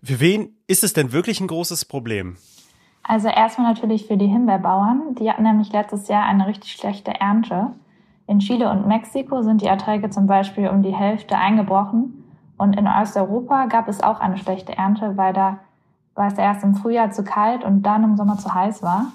Für 0.03 0.19
wen 0.19 0.55
ist 0.67 0.83
es 0.83 0.93
denn 0.93 1.11
wirklich 1.11 1.41
ein 1.41 1.47
großes 1.47 1.85
Problem? 1.85 2.37
Also 3.03 3.27
erstmal 3.29 3.73
natürlich 3.73 4.07
für 4.07 4.17
die 4.17 4.27
Himbeerbauern. 4.27 5.15
Die 5.15 5.29
hatten 5.29 5.43
nämlich 5.43 5.71
letztes 5.71 6.07
Jahr 6.07 6.25
eine 6.25 6.47
richtig 6.47 6.73
schlechte 6.73 7.11
Ernte. 7.19 7.71
In 8.27 8.39
Chile 8.39 8.69
und 8.69 8.87
Mexiko 8.87 9.41
sind 9.41 9.61
die 9.61 9.67
Erträge 9.67 10.09
zum 10.09 10.27
Beispiel 10.27 10.67
um 10.67 10.83
die 10.83 10.93
Hälfte 10.93 11.37
eingebrochen. 11.37 12.23
Und 12.57 12.77
in 12.77 12.87
Osteuropa 12.87 13.67
gab 13.67 13.87
es 13.87 14.01
auch 14.01 14.19
eine 14.19 14.37
schlechte 14.37 14.77
Ernte, 14.77 15.15
weil 15.15 15.33
da 15.33 15.59
weil 16.15 16.31
es 16.31 16.39
erst 16.39 16.63
im 16.63 16.73
Frühjahr 16.73 17.11
zu 17.11 17.23
kalt 17.23 17.63
und 17.63 17.83
dann 17.83 18.03
im 18.03 18.17
Sommer 18.17 18.39
zu 18.39 18.51
heiß 18.51 18.81
war 18.81 19.11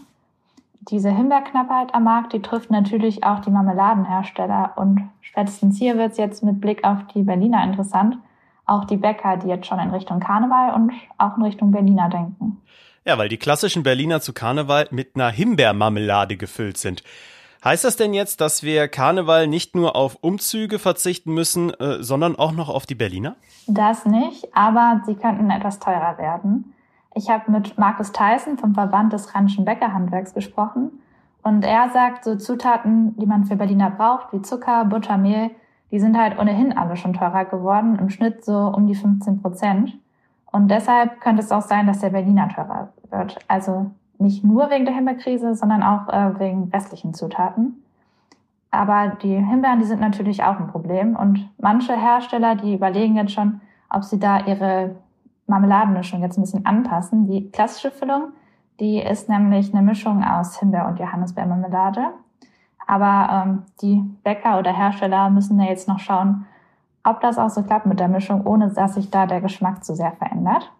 diese 0.91 1.11
Himbeerknappheit 1.11 1.95
am 1.95 2.05
Markt, 2.05 2.33
die 2.33 2.43
trifft 2.43 2.71
natürlich 2.71 3.25
auch 3.25 3.41
die 3.41 3.51
Marmeladenhersteller. 3.51 4.73
Und 4.77 5.09
spätestens 5.21 5.79
hier 5.79 5.97
wird 5.97 6.13
es 6.13 6.19
jetzt 6.19 6.43
mit 6.43 6.61
Blick 6.61 6.85
auf 6.85 7.07
die 7.15 7.23
Berliner 7.23 7.63
interessant. 7.65 8.19
Auch 8.73 8.87
die 8.87 8.97
Bäcker, 8.97 9.37
die 9.37 9.49
jetzt 9.49 9.67
schon 9.67 9.79
in 9.79 9.91
Richtung 9.91 10.19
Karneval 10.19 10.73
und 10.73 10.93
auch 11.19 11.37
in 11.37 11.43
Richtung 11.43 11.73
Berliner 11.73 12.09
denken. 12.09 12.63
Ja, 13.05 13.19
weil 13.19 13.29
die 13.29 13.37
klassischen 13.37 13.83
Berliner 13.83 14.23
zu 14.23 14.33
Karneval 14.33 14.89
mit 14.91 15.15
einer 15.15 15.29
Himbeermarmelade 15.29 16.39
gefüllt 16.39 16.79
sind. 16.79 17.03
Heißt 17.63 17.85
das 17.85 17.97
denn 17.97 18.15
jetzt, 18.15 18.41
dass 18.41 18.63
wir 18.63 18.89
Karneval 18.89 19.47
nicht 19.47 19.77
nur 19.77 19.95
auf 19.95 20.17
Umzüge 20.23 20.79
verzichten 20.79 21.35
müssen, 21.35 21.71
äh, 21.75 22.03
sondern 22.03 22.35
auch 22.37 22.53
noch 22.53 22.71
auf 22.71 22.87
die 22.87 22.95
Berliner? 22.95 23.37
Das 23.67 24.07
nicht, 24.07 24.49
aber 24.57 25.03
sie 25.05 25.17
könnten 25.17 25.51
etwas 25.51 25.79
teurer 25.79 26.17
werden. 26.17 26.73
Ich 27.15 27.29
habe 27.29 27.53
mit 27.53 27.77
Markus 27.77 28.13
Theissen 28.13 28.57
vom 28.57 28.73
Verband 28.73 29.13
des 29.13 29.35
Rheinischen 29.35 29.67
Bäckerhandwerks 29.67 30.33
gesprochen 30.33 31.03
und 31.43 31.63
er 31.63 31.91
sagt, 31.91 32.25
so 32.25 32.37
Zutaten, 32.37 33.17
die 33.19 33.27
man 33.27 33.45
für 33.45 33.57
Berliner 33.57 33.91
braucht, 33.91 34.33
wie 34.33 34.41
Zucker, 34.41 34.87
Butter, 34.87 35.19
Mehl, 35.19 35.51
die 35.93 36.01
sind 36.01 36.19
halt 36.19 36.39
ohnehin 36.39 36.77
alle 36.77 36.97
schon 36.97 37.13
teurer 37.13 37.45
geworden, 37.45 37.99
im 37.99 38.09
Schnitt 38.09 38.45
so 38.45 38.57
um 38.57 38.87
die 38.87 38.95
15 38.95 39.43
Prozent. 39.43 39.99
Und 40.51 40.71
deshalb 40.71 41.21
könnte 41.21 41.43
es 41.43 41.53
auch 41.53 41.63
sein, 41.63 41.87
dass 41.87 42.01
der 42.01 42.11
Berliner 42.11 42.49
teurer 42.49 42.89
wird. 43.11 43.39
Also 43.47 43.91
nicht 44.19 44.43
nur 44.43 44.71
wegen 44.71 44.87
der 44.87 44.95
Himbeerkrise, 44.95 45.55
sondern 45.55 45.83
auch 45.83 46.09
äh, 46.09 46.39
wegen 46.39 46.71
restlichen 46.73 47.15
Zutaten. 47.15 47.83
Aber 48.71 49.17
die 49.23 49.35
Himbeeren, 49.35 49.81
die 49.81 49.85
sind 49.85 50.01
natürlich 50.01 50.43
auch 50.43 50.59
ein 50.59 50.69
Problem. 50.69 51.15
Und 51.15 51.51
manche 51.59 51.95
Hersteller, 51.95 52.55
die 52.55 52.75
überlegen 52.75 53.17
jetzt 53.17 53.33
schon, 53.33 53.61
ob 53.91 54.03
sie 54.03 54.19
da 54.19 54.47
ihre 54.47 54.97
Marmeladenmischung 55.47 56.23
jetzt 56.23 56.39
ein 56.39 56.43
bisschen 56.43 56.65
anpassen. 56.65 57.27
Die 57.27 57.51
klassische 57.51 57.91
Füllung, 57.91 58.29
die 58.81 58.99
ist 58.99 59.29
nämlich 59.29 59.75
eine 59.75 59.83
Mischung 59.83 60.25
aus 60.25 60.59
Himbeer- 60.59 60.89
und 60.89 60.99
Johannisbeermarmelade. 60.99 62.13
Aber 62.87 63.45
ähm, 63.47 63.63
die 63.81 64.03
Bäcker 64.25 64.59
oder 64.59 64.77
Hersteller 64.77 65.31
müssen 65.31 65.61
ja 65.61 65.67
jetzt 65.67 65.89
noch 65.89 65.99
schauen, 65.99 66.47
ob 67.05 67.21
das 67.21 67.39
auch 67.39 67.51
so 67.51 67.63
klappt 67.63 67.87
mit 67.87 68.01
der 68.01 68.09
Mischung, 68.09 68.47
ohne 68.47 68.69
dass 68.69 68.95
sich 68.95 69.11
da 69.11 69.27
der 69.27 69.41
Geschmack 69.41 69.85
zu 69.85 69.95
sehr 69.95 70.13
verändert. 70.13 70.71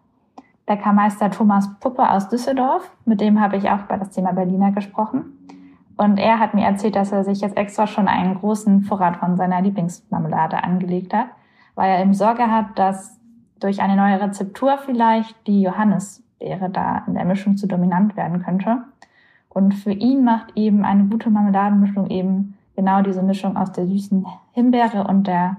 Bäckermeister 0.65 1.29
Thomas 1.29 1.69
Puppe 1.79 2.09
aus 2.09 2.29
Düsseldorf, 2.29 2.89
mit 3.05 3.19
dem 3.19 3.41
habe 3.41 3.57
ich 3.57 3.69
auch 3.69 3.83
über 3.83 3.97
das 3.97 4.11
Thema 4.11 4.31
Berliner 4.31 4.71
gesprochen. 4.71 5.37
Und 5.97 6.17
er 6.17 6.39
hat 6.39 6.53
mir 6.53 6.65
erzählt, 6.65 6.95
dass 6.95 7.11
er 7.11 7.23
sich 7.23 7.41
jetzt 7.41 7.57
extra 7.57 7.85
schon 7.85 8.07
einen 8.07 8.35
großen 8.35 8.83
Vorrat 8.83 9.17
von 9.17 9.35
seiner 9.35 9.61
Lieblingsmarmelade 9.61 10.63
angelegt 10.63 11.13
hat, 11.13 11.27
weil 11.75 11.91
er 11.91 12.01
eben 12.01 12.13
Sorge 12.13 12.49
hat, 12.49 12.79
dass 12.79 13.19
durch 13.59 13.81
eine 13.81 13.95
neue 13.95 14.19
Rezeptur 14.19 14.77
vielleicht 14.77 15.35
die 15.47 15.61
Johannisbeere 15.61 16.69
da 16.69 17.03
in 17.07 17.13
der 17.13 17.25
Mischung 17.25 17.57
zu 17.57 17.67
dominant 17.67 18.15
werden 18.15 18.41
könnte. 18.41 18.83
Und 19.53 19.73
für 19.73 19.91
ihn 19.91 20.23
macht 20.23 20.53
eben 20.55 20.83
eine 20.83 21.05
gute 21.05 21.29
Marmeladenmischung 21.29 22.09
eben 22.09 22.57
genau 22.75 23.01
diese 23.01 23.21
Mischung 23.21 23.55
aus 23.55 23.71
der 23.71 23.87
süßen 23.87 24.25
Himbeere 24.53 25.05
und 25.07 25.27
der 25.27 25.57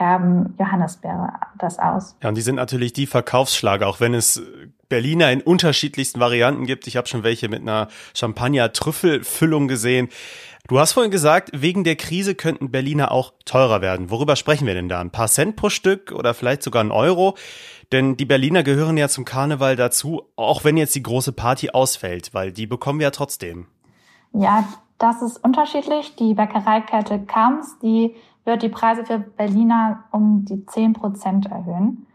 herben 0.00 0.54
Johannisbeere 0.58 1.32
das 1.58 1.78
aus. 1.78 2.16
Ja, 2.22 2.30
und 2.30 2.34
die 2.34 2.42
sind 2.42 2.56
natürlich 2.56 2.92
die 2.92 3.06
Verkaufsschlager, 3.06 3.86
auch 3.86 4.00
wenn 4.00 4.14
es 4.14 4.42
Berliner 4.88 5.30
in 5.30 5.40
unterschiedlichsten 5.42 6.18
Varianten 6.18 6.66
gibt. 6.66 6.86
Ich 6.86 6.96
habe 6.96 7.06
schon 7.06 7.22
welche 7.22 7.48
mit 7.48 7.60
einer 7.60 7.88
Champagner-Trüffelfüllung 8.14 9.68
gesehen. 9.68 10.08
Du 10.68 10.78
hast 10.78 10.92
vorhin 10.92 11.10
gesagt, 11.10 11.50
wegen 11.52 11.84
der 11.84 11.96
Krise 11.96 12.34
könnten 12.34 12.70
Berliner 12.70 13.12
auch 13.12 13.32
teurer 13.44 13.80
werden. 13.80 14.10
Worüber 14.10 14.36
sprechen 14.36 14.66
wir 14.66 14.74
denn 14.74 14.88
da? 14.88 15.00
Ein 15.00 15.10
paar 15.10 15.28
Cent 15.28 15.56
pro 15.56 15.68
Stück 15.68 16.12
oder 16.12 16.34
vielleicht 16.34 16.62
sogar 16.62 16.82
ein 16.82 16.90
Euro? 16.90 17.36
Denn 17.92 18.16
die 18.16 18.24
Berliner 18.24 18.62
gehören 18.62 18.96
ja 18.96 19.08
zum 19.08 19.24
Karneval 19.24 19.76
dazu, 19.76 20.22
auch 20.36 20.64
wenn 20.64 20.76
jetzt 20.76 20.94
die 20.94 21.02
große 21.02 21.32
Party 21.32 21.70
ausfällt, 21.70 22.34
weil 22.34 22.52
die 22.52 22.66
bekommen 22.66 23.00
wir 23.00 23.04
ja 23.04 23.10
trotzdem. 23.10 23.66
Ja, 24.32 24.68
das 24.98 25.22
ist 25.22 25.42
unterschiedlich. 25.42 26.14
Die 26.16 26.34
Bäckereikette 26.34 27.20
Kams, 27.20 27.78
die 27.80 28.14
wird 28.50 28.62
die 28.62 28.68
Preise 28.68 29.04
für 29.04 29.18
Berliner 29.18 30.00
um 30.10 30.44
die 30.44 30.66
10 30.66 30.92
Prozent 30.92 31.46
erhöhen. 31.46 32.06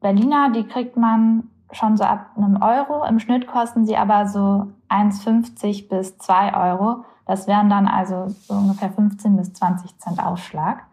Berliner, 0.00 0.50
die 0.50 0.64
kriegt 0.64 0.96
man 0.96 1.48
schon 1.72 1.96
so 1.96 2.04
ab 2.04 2.30
einem 2.36 2.62
Euro. 2.62 3.04
Im 3.04 3.18
Schnitt 3.18 3.46
kosten 3.46 3.84
sie 3.84 3.96
aber 3.96 4.26
so 4.26 4.68
1,50 4.88 5.88
bis 5.88 6.18
2 6.18 6.54
Euro. 6.54 7.04
Das 7.26 7.46
wären 7.48 7.68
dann 7.68 7.88
also 7.88 8.28
so 8.28 8.54
ungefähr 8.54 8.90
15 8.90 9.36
bis 9.36 9.52
20 9.52 9.98
Cent 9.98 10.24
Aufschlag. 10.24 10.84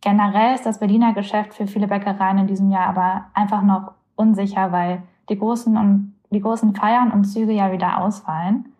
Generell 0.00 0.54
ist 0.54 0.66
das 0.66 0.80
Berliner 0.80 1.12
Geschäft 1.12 1.54
für 1.54 1.66
viele 1.66 1.86
Bäckereien 1.86 2.38
in 2.38 2.46
diesem 2.46 2.70
Jahr 2.70 2.88
aber 2.88 3.26
einfach 3.34 3.62
noch 3.62 3.92
unsicher, 4.16 4.72
weil 4.72 5.02
die 5.28 5.38
großen 5.38 5.76
und 5.76 6.14
die 6.30 6.40
großen 6.40 6.74
Feiern 6.74 7.10
und 7.10 7.24
Züge 7.24 7.52
ja 7.52 7.72
wieder 7.72 7.98
ausfallen. 7.98 8.72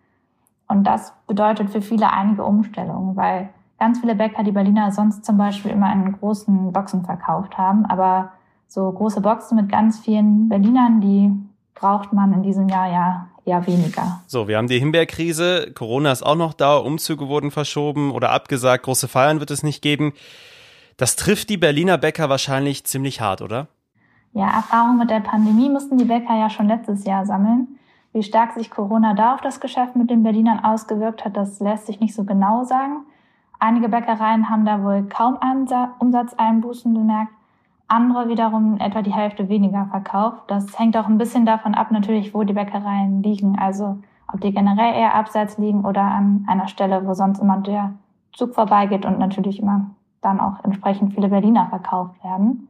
Und 0.67 0.85
das 0.85 1.15
bedeutet 1.27 1.71
für 1.71 1.83
viele 1.83 2.13
einige 2.13 2.45
Umstellungen, 2.45 3.17
weil 3.17 3.51
ganz 3.79 4.01
viele 4.01 4.15
Bäcker 4.15 4.43
die 4.43 4.53
Berliner 4.53 4.93
sonst 4.93 5.25
zum 5.25 5.37
Beispiel 5.37 5.71
immer 5.71 5.93
in 5.93 6.13
großen 6.13 6.73
Boxen 6.73 7.05
verkauft 7.05 7.59
haben, 7.59 7.85
aber 7.87 8.33
so 8.69 8.91
große 8.91 9.21
Boxen 9.21 9.57
mit 9.57 9.71
ganz 9.71 9.99
vielen 10.01 10.49
Berlinern, 10.49 11.01
die 11.01 11.33
braucht 11.75 12.13
man 12.13 12.33
in 12.33 12.43
diesem 12.43 12.69
Jahr 12.69 12.91
ja 12.91 13.29
eher 13.45 13.67
weniger. 13.67 14.23
So, 14.27 14.49
wir 14.49 14.57
haben 14.57 14.69
die 14.69 14.79
Himbeerkrise, 14.79 15.73
Corona 15.75 16.13
ist 16.13 16.23
auch 16.23 16.37
noch 16.37 16.55
da, 16.55 16.77
Umzüge 16.77 17.29
wurden 17.29 17.51
verschoben 17.51 18.11
oder 18.11 18.31
abgesagt, 18.31 18.85
große 18.85 19.09
Feiern 19.09 19.41
wird 19.41 19.51
es 19.51 19.63
nicht 19.63 19.83
geben. 19.83 20.13
Das 20.97 21.17
trifft 21.17 21.51
die 21.51 21.57
Berliner 21.57 21.99
Bäcker 21.99 22.29
wahrscheinlich 22.29 22.85
ziemlich 22.85 23.21
hart, 23.21 23.43
oder? 23.43 23.69
Ja, 24.33 24.51
Erfahrung 24.51 24.99
mit 24.99 25.11
der 25.11 25.21
Pandemie 25.21 25.69
mussten 25.69 25.99
die 25.99 26.05
Bäcker 26.05 26.37
ja 26.37 26.51
schon 26.51 26.67
letztes 26.67 27.05
Jahr 27.05 27.27
sammeln. 27.27 27.79
Wie 28.13 28.23
stark 28.23 28.53
sich 28.53 28.71
Corona 28.71 29.15
da 29.15 29.35
auf 29.35 29.41
das 29.41 29.61
Geschäft 29.61 29.97
mit 29.97 30.09
den 30.09 30.23
Berlinern 30.23 30.65
ausgewirkt 30.65 31.25
hat, 31.25 31.37
das 31.37 31.61
lässt 31.61 31.87
sich 31.87 32.01
nicht 32.01 32.15
so 32.15 32.25
genau 32.25 32.65
sagen. 32.65 33.05
Einige 33.59 33.89
Bäckereien 33.89 34.51
haben 34.51 34.65
da 34.65 34.83
wohl 34.83 35.05
kaum 35.05 35.39
Umsatzeinbußen 35.99 36.93
bemerkt 36.93 37.33
andere 37.89 38.29
wiederum 38.29 38.79
etwa 38.79 39.03
die 39.03 39.13
Hälfte 39.13 39.49
weniger 39.49 39.87
verkauft. 39.91 40.43
Das 40.47 40.79
hängt 40.79 40.97
auch 40.97 41.07
ein 41.07 41.19
bisschen 41.19 41.47
davon 41.47 41.75
ab, 41.75 41.91
natürlich, 41.91 42.35
wo 42.35 42.43
die 42.43 42.55
Bäckereien 42.55 43.23
liegen. 43.23 43.59
Also 43.59 43.99
ob 44.33 44.41
die 44.41 44.53
generell 44.53 44.95
eher 44.95 45.15
abseits 45.15 45.59
liegen 45.59 45.85
oder 45.85 46.03
an 46.03 46.45
einer 46.49 46.69
Stelle, 46.69 47.07
wo 47.07 47.15
sonst 47.15 47.41
immer 47.41 47.59
der 47.59 47.93
Zug 48.33 48.55
vorbeigeht 48.55 49.05
und 49.05 49.19
natürlich 49.19 49.61
immer 49.61 49.91
dann 50.23 50.41
auch 50.41 50.65
entsprechend 50.65 51.15
viele 51.15 51.29
Berliner 51.29 51.67
verkauft 51.69 52.23
werden. 52.25 52.69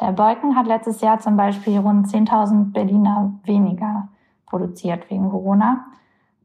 Der 0.00 0.10
Beuken 0.10 0.56
hat 0.56 0.66
letztes 0.66 1.00
Jahr 1.00 1.20
zum 1.20 1.36
Beispiel 1.36 1.78
rund 1.78 2.08
10.000 2.08 2.72
Berliner 2.72 3.32
weniger 3.44 4.08
produziert 4.46 5.08
wegen 5.08 5.30
Corona. 5.30 5.86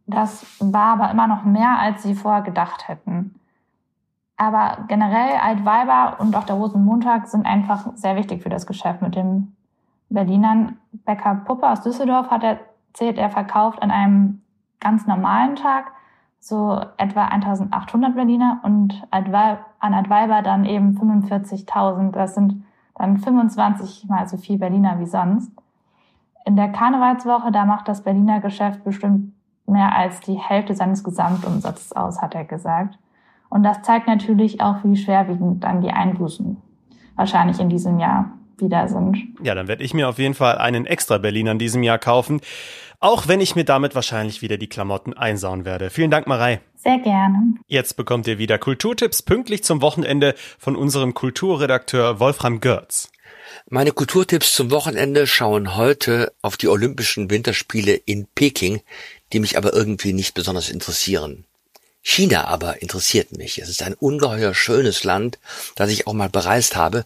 Das 0.06 0.46
war 0.60 0.94
aber 0.94 1.12
immer 1.12 1.28
noch 1.28 1.44
mehr, 1.44 1.80
als 1.80 2.04
sie 2.04 2.14
vorher 2.14 2.44
gedacht 2.44 2.88
hätten. 2.88 3.39
Aber 4.40 4.86
generell 4.88 5.38
Altweiber 5.38 6.16
und 6.20 6.34
auch 6.34 6.46
der 6.46 6.56
Rosenmontag 6.56 7.28
sind 7.28 7.46
einfach 7.46 7.92
sehr 7.96 8.16
wichtig 8.16 8.42
für 8.42 8.48
das 8.48 8.66
Geschäft 8.66 9.02
mit 9.02 9.14
dem 9.14 9.54
Berlinern. 10.08 10.78
Bäcker 11.06 11.42
Puppe 11.44 11.70
aus 11.70 11.82
Düsseldorf 11.82 12.32
hat 12.32 12.44
erzählt, 12.44 13.18
er 13.18 13.30
verkauft 13.30 13.82
an 13.82 13.92
einem 13.92 14.42
ganz 14.80 15.06
normalen 15.06 15.58
Tag 15.58 15.92
so 16.40 16.80
etwa 16.96 17.26
1800 17.26 18.16
Berliner 18.16 18.62
und 18.64 19.06
an 19.12 19.94
Altweiber 19.94 20.42
dann 20.42 20.64
eben 20.64 20.98
45.000. 20.98 22.12
Das 22.12 22.34
sind 22.34 22.64
dann 22.96 23.18
25 23.18 24.08
mal 24.08 24.26
so 24.30 24.38
viel 24.38 24.58
Berliner 24.58 25.02
wie 25.02 25.06
sonst. 25.06 25.52
In 26.46 26.56
der 26.56 26.72
Karnevalswoche, 26.72 27.52
da 27.52 27.66
macht 27.66 27.90
das 27.90 28.04
Berliner 28.04 28.40
Geschäft 28.40 28.86
bestimmt 28.86 29.34
mehr 29.68 29.94
als 29.94 30.22
die 30.22 30.40
Hälfte 30.40 30.76
seines 30.76 31.04
Gesamtumsatzes 31.04 31.92
aus, 31.92 32.22
hat 32.22 32.36
er 32.36 32.46
gesagt. 32.46 32.98
Und 33.50 33.64
das 33.64 33.82
zeigt 33.82 34.08
natürlich 34.08 34.62
auch, 34.62 34.78
wie 34.84 34.96
schwerwiegend 34.96 35.64
dann 35.64 35.82
die 35.82 35.90
Einbußen 35.90 36.58
wahrscheinlich 37.16 37.60
in 37.60 37.70
diesem 37.70 38.00
Jahr 38.00 38.32
wieder 38.58 38.88
sind. 38.88 39.18
Ja, 39.42 39.56
dann 39.56 39.68
werde 39.68 39.84
ich 39.84 39.94
mir 39.94 40.10
auf 40.10 40.20
jeden 40.20 40.34
Fall 40.34 40.58
einen 40.58 40.86
extra 40.86 41.18
Berlin 41.18 41.50
an 41.50 41.60
diesem 41.60 41.84
Jahr 41.84 42.00
kaufen. 42.00 42.42
Auch 43.02 43.28
wenn 43.30 43.40
ich 43.40 43.56
mir 43.56 43.64
damit 43.64 43.96
wahrscheinlich 43.96 44.42
wieder 44.42 44.58
die 44.58 44.68
Klamotten 44.68 45.14
einsauen 45.14 45.64
werde. 45.64 45.90
Vielen 45.90 46.12
Dank, 46.12 46.28
Marei. 46.28 46.60
Sehr 46.76 47.00
gerne. 47.00 47.56
Jetzt 47.68 47.96
bekommt 47.96 48.28
ihr 48.28 48.38
wieder 48.38 48.58
Kulturtipps 48.58 49.22
pünktlich 49.22 49.64
zum 49.64 49.82
Wochenende 49.82 50.36
von 50.58 50.76
unserem 50.76 51.14
Kulturredakteur 51.14 52.20
Wolfram 52.20 52.60
Görz. 52.60 53.10
Meine 53.70 53.94
Kulturtipps 53.94 54.54
zum 54.54 54.72
Wochenende 54.72 55.28
schauen 55.28 55.78
heute 55.78 56.34
auf 56.42 56.58
die 56.58 56.68
Olympischen 56.68 57.30
Winterspiele 57.30 57.94
in 57.94 58.28
Peking, 58.36 58.82
die 59.32 59.40
mich 59.40 59.58
aber 59.58 59.74
irgendwie 59.74 60.14
nicht 60.14 60.34
besonders 60.34 60.70
interessieren. 60.70 61.46
China 62.12 62.46
aber 62.46 62.82
interessiert 62.82 63.38
mich. 63.38 63.60
Es 63.60 63.70
ist 63.70 63.84
ein 63.84 63.94
ungeheuer 63.94 64.56
schönes 64.56 65.04
Land, 65.04 65.38
das 65.76 65.92
ich 65.92 66.08
auch 66.08 66.14
mal 66.14 66.28
bereist 66.28 66.76
habe. 66.76 67.06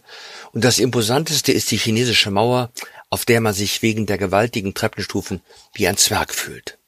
Und 0.52 0.64
das 0.64 0.78
imposanteste 0.78 1.52
ist 1.52 1.70
die 1.70 1.76
chinesische 1.76 2.30
Mauer, 2.30 2.70
auf 3.10 3.26
der 3.26 3.42
man 3.42 3.52
sich 3.52 3.82
wegen 3.82 4.06
der 4.06 4.16
gewaltigen 4.16 4.72
Treppenstufen 4.72 5.42
wie 5.74 5.86
ein 5.88 5.98
Zwerg 5.98 6.32
fühlt. 6.34 6.78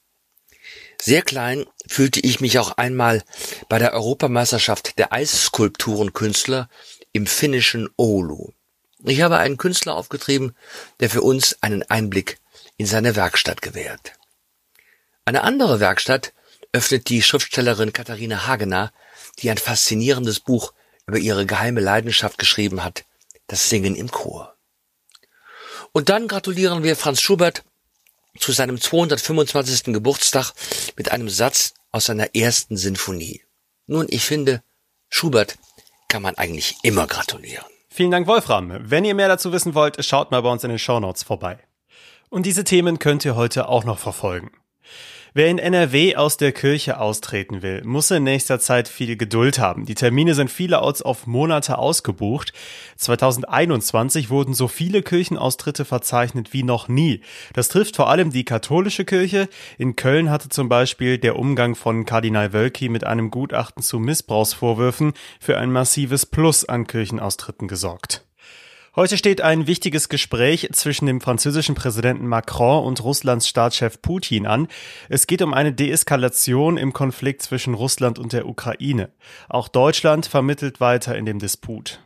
Sehr 0.99 1.21
klein 1.21 1.67
fühlte 1.87 2.21
ich 2.21 2.41
mich 2.41 2.59
auch 2.59 2.79
einmal 2.79 3.23
bei 3.69 3.79
der 3.79 3.93
Europameisterschaft 3.93 4.99
der 4.99 5.13
Eisskulpturenkünstler 5.13 6.71
im 7.13 7.27
finnischen 7.27 7.91
Oulu. 7.99 8.53
Ich 9.05 9.21
habe 9.21 9.37
einen 9.37 9.59
Künstler 9.59 9.95
aufgetrieben, 9.95 10.57
der 11.01 11.11
für 11.11 11.21
uns 11.21 11.59
einen 11.61 11.83
Einblick 11.83 12.39
in 12.79 12.87
seine 12.87 13.15
Werkstatt 13.15 13.61
gewährt. 13.61 14.15
Eine 15.27 15.45
andere 15.45 15.81
Werkstatt 15.81 16.33
öffnet 16.77 17.09
die 17.09 17.23
Schriftstellerin 17.23 17.95
Katharina 17.95 18.47
Hagener, 18.47 18.93
die 19.39 19.51
ein 19.51 19.57
faszinierendes 19.57 20.41
Buch 20.41 20.75
über 21.07 21.17
ihre 21.17 21.47
geheime 21.47 21.81
Leidenschaft 21.81 22.37
geschrieben 22.37 22.85
hat, 22.85 23.07
das 23.47 23.71
Singen 23.71 23.97
im 23.97 24.11
Chor. 24.11 24.55
Und 25.93 26.11
dann 26.11 26.29
gratulieren 26.29 26.83
wir 26.83 26.95
Franz 26.95 27.23
Schubert 27.23 27.65
zu 28.39 28.53
seinem 28.53 28.79
225. 28.79 29.95
Geburtstag 29.95 30.53
mit 30.97 31.11
einem 31.13 31.31
Satz 31.31 31.73
aus 31.93 32.05
seiner 32.05 32.35
ersten 32.35 32.77
Sinfonie. 32.77 33.43
Nun, 33.87 34.07
ich 34.11 34.27
finde, 34.27 34.63
Schubert 35.09 35.57
kann 36.09 36.21
man 36.21 36.35
eigentlich 36.35 36.77
immer 36.83 37.07
gratulieren. 37.07 37.65
Vielen 37.89 38.11
Dank, 38.11 38.27
Wolfram. 38.27 38.91
Wenn 38.91 39.07
ihr 39.07 39.15
mehr 39.15 39.29
dazu 39.29 39.51
wissen 39.51 39.75
wollt, 39.75 40.05
schaut 40.05 40.31
mal 40.31 40.43
bei 40.43 40.51
uns 40.51 40.63
in 40.63 40.69
den 40.69 40.79
Shownotes 40.79 41.23
vorbei. 41.23 41.59
Und 42.29 42.45
diese 42.45 42.65
Themen 42.65 42.99
könnt 42.99 43.25
ihr 43.25 43.35
heute 43.35 43.67
auch 43.71 43.85
noch 43.85 43.99
verfolgen. 43.99 44.51
Wer 45.37 45.49
in 45.49 45.59
NRW 45.59 46.17
aus 46.17 46.39
der 46.39 46.51
Kirche 46.51 46.99
austreten 46.99 47.61
will, 47.61 47.83
muss 47.85 48.11
in 48.11 48.23
nächster 48.23 48.59
Zeit 48.59 48.89
viel 48.89 49.19
Geduld 49.19 49.59
haben. 49.59 49.85
Die 49.85 49.95
Termine 49.95 50.35
sind 50.35 50.51
vielerorts 50.51 51.03
auf 51.03 51.27
Monate 51.27 51.77
ausgebucht. 51.77 52.55
2021 52.97 54.31
wurden 54.31 54.55
so 54.55 54.67
viele 54.67 55.03
Kirchenaustritte 55.03 55.85
verzeichnet 55.85 56.55
wie 56.55 56.63
noch 56.63 56.89
nie. 56.89 57.21
Das 57.53 57.69
trifft 57.69 57.97
vor 57.97 58.09
allem 58.09 58.31
die 58.31 58.47
katholische 58.47 59.05
Kirche. 59.05 59.51
In 59.77 59.95
Köln 59.95 60.31
hatte 60.31 60.49
zum 60.49 60.71
Beispiel 60.71 61.19
der 61.19 61.39
Umgang 61.39 61.75
von 61.75 62.07
Kardinal 62.07 62.55
Wölki 62.55 62.89
mit 62.89 63.05
einem 63.05 63.31
Gutachten 63.31 63.83
zu 63.83 63.99
Missbrauchsvorwürfen 63.99 65.13
für 65.39 65.59
ein 65.59 65.71
massives 65.71 66.25
Plus 66.25 66.65
an 66.67 66.87
Kirchenaustritten 66.87 67.69
gesorgt. 67.69 68.26
Heute 68.97 69.19
steht 69.19 69.43
ein 69.43 69.67
wichtiges 69.67 70.09
Gespräch 70.09 70.71
zwischen 70.73 71.05
dem 71.05 71.21
französischen 71.21 71.75
Präsidenten 71.75 72.27
Macron 72.27 72.83
und 72.83 73.05
Russlands 73.05 73.47
Staatschef 73.47 74.01
Putin 74.01 74.47
an. 74.47 74.69
Es 75.11 75.27
geht 75.27 75.43
um 75.43 75.53
eine 75.53 75.75
Deeskalation 75.75 76.79
im 76.79 76.95
Konflikt 76.95 77.43
zwischen 77.43 77.75
Russland 77.75 78.19
und 78.19 78.33
der 78.33 78.49
Ukraine. 78.49 79.11
Auch 79.51 79.69
Deutschland 79.69 80.25
vermittelt 80.25 80.81
weiter 80.81 81.15
in 81.15 81.27
dem 81.27 81.39
Disput. 81.39 82.01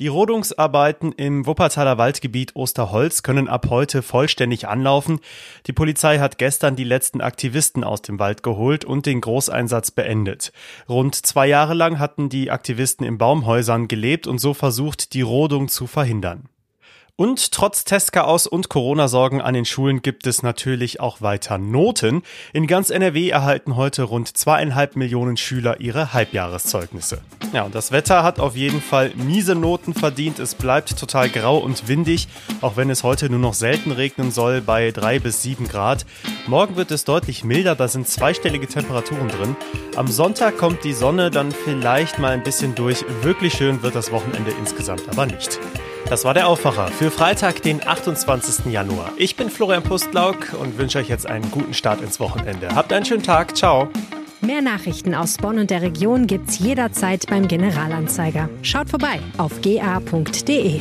Die 0.00 0.08
Rodungsarbeiten 0.08 1.12
im 1.12 1.44
Wuppertaler 1.44 1.98
Waldgebiet 1.98 2.56
Osterholz 2.56 3.22
können 3.22 3.48
ab 3.48 3.66
heute 3.68 4.00
vollständig 4.00 4.66
anlaufen. 4.66 5.20
Die 5.66 5.74
Polizei 5.74 6.20
hat 6.20 6.38
gestern 6.38 6.74
die 6.74 6.84
letzten 6.84 7.20
Aktivisten 7.20 7.84
aus 7.84 8.00
dem 8.00 8.18
Wald 8.18 8.42
geholt 8.42 8.86
und 8.86 9.04
den 9.04 9.20
Großeinsatz 9.20 9.90
beendet. 9.90 10.54
Rund 10.88 11.14
zwei 11.14 11.48
Jahre 11.48 11.74
lang 11.74 11.98
hatten 11.98 12.30
die 12.30 12.50
Aktivisten 12.50 13.04
in 13.04 13.18
Baumhäusern 13.18 13.88
gelebt 13.88 14.26
und 14.26 14.38
so 14.38 14.54
versucht, 14.54 15.12
die 15.12 15.20
Rodung 15.20 15.68
zu 15.68 15.86
verhindern. 15.86 16.48
Und 17.20 17.52
trotz 17.52 17.84
Testchaos 17.84 18.46
und 18.46 18.70
Corona-Sorgen 18.70 19.42
an 19.42 19.52
den 19.52 19.66
Schulen 19.66 20.00
gibt 20.00 20.26
es 20.26 20.42
natürlich 20.42 21.00
auch 21.00 21.20
weiter 21.20 21.58
Noten. 21.58 22.22
In 22.54 22.66
ganz 22.66 22.88
NRW 22.88 23.28
erhalten 23.28 23.76
heute 23.76 24.04
rund 24.04 24.34
zweieinhalb 24.34 24.96
Millionen 24.96 25.36
Schüler 25.36 25.80
ihre 25.80 26.14
Halbjahreszeugnisse. 26.14 27.20
Ja, 27.52 27.64
und 27.64 27.74
das 27.74 27.92
Wetter 27.92 28.22
hat 28.22 28.40
auf 28.40 28.56
jeden 28.56 28.80
Fall 28.80 29.12
miese 29.16 29.54
Noten 29.54 29.92
verdient. 29.92 30.38
Es 30.38 30.54
bleibt 30.54 30.98
total 30.98 31.28
grau 31.28 31.58
und 31.58 31.88
windig, 31.88 32.26
auch 32.62 32.78
wenn 32.78 32.88
es 32.88 33.02
heute 33.02 33.28
nur 33.28 33.38
noch 33.38 33.52
selten 33.52 33.92
regnen 33.92 34.30
soll 34.30 34.62
bei 34.62 34.90
drei 34.90 35.18
bis 35.18 35.42
sieben 35.42 35.68
Grad. 35.68 36.06
Morgen 36.46 36.76
wird 36.76 36.90
es 36.90 37.04
deutlich 37.04 37.44
milder, 37.44 37.74
da 37.74 37.86
sind 37.86 38.08
zweistellige 38.08 38.66
Temperaturen 38.66 39.28
drin. 39.28 39.56
Am 39.94 40.08
Sonntag 40.08 40.56
kommt 40.56 40.84
die 40.84 40.94
Sonne 40.94 41.30
dann 41.30 41.52
vielleicht 41.52 42.18
mal 42.18 42.32
ein 42.32 42.42
bisschen 42.42 42.74
durch. 42.74 43.04
Wirklich 43.20 43.52
schön 43.52 43.82
wird 43.82 43.94
das 43.94 44.10
Wochenende 44.10 44.52
insgesamt 44.58 45.06
aber 45.10 45.26
nicht. 45.26 45.60
Das 46.08 46.24
war 46.24 46.34
der 46.34 46.48
Aufwacher 46.48 46.88
für 46.88 47.10
Freitag, 47.10 47.62
den 47.62 47.86
28. 47.86 48.66
Januar. 48.66 49.12
Ich 49.16 49.36
bin 49.36 49.50
Florian 49.50 49.82
Pustlauk 49.82 50.54
und 50.60 50.78
wünsche 50.78 50.98
euch 50.98 51.08
jetzt 51.08 51.26
einen 51.26 51.50
guten 51.50 51.74
Start 51.74 52.00
ins 52.00 52.18
Wochenende. 52.18 52.74
Habt 52.74 52.92
einen 52.92 53.04
schönen 53.04 53.22
Tag. 53.22 53.56
Ciao. 53.56 53.88
Mehr 54.40 54.62
Nachrichten 54.62 55.14
aus 55.14 55.36
Bonn 55.36 55.58
und 55.58 55.70
der 55.70 55.82
Region 55.82 56.26
gibt's 56.26 56.58
jederzeit 56.58 57.26
beim 57.28 57.46
Generalanzeiger. 57.46 58.48
Schaut 58.62 58.88
vorbei 58.88 59.20
auf 59.36 59.60
ga.de. 59.60 60.80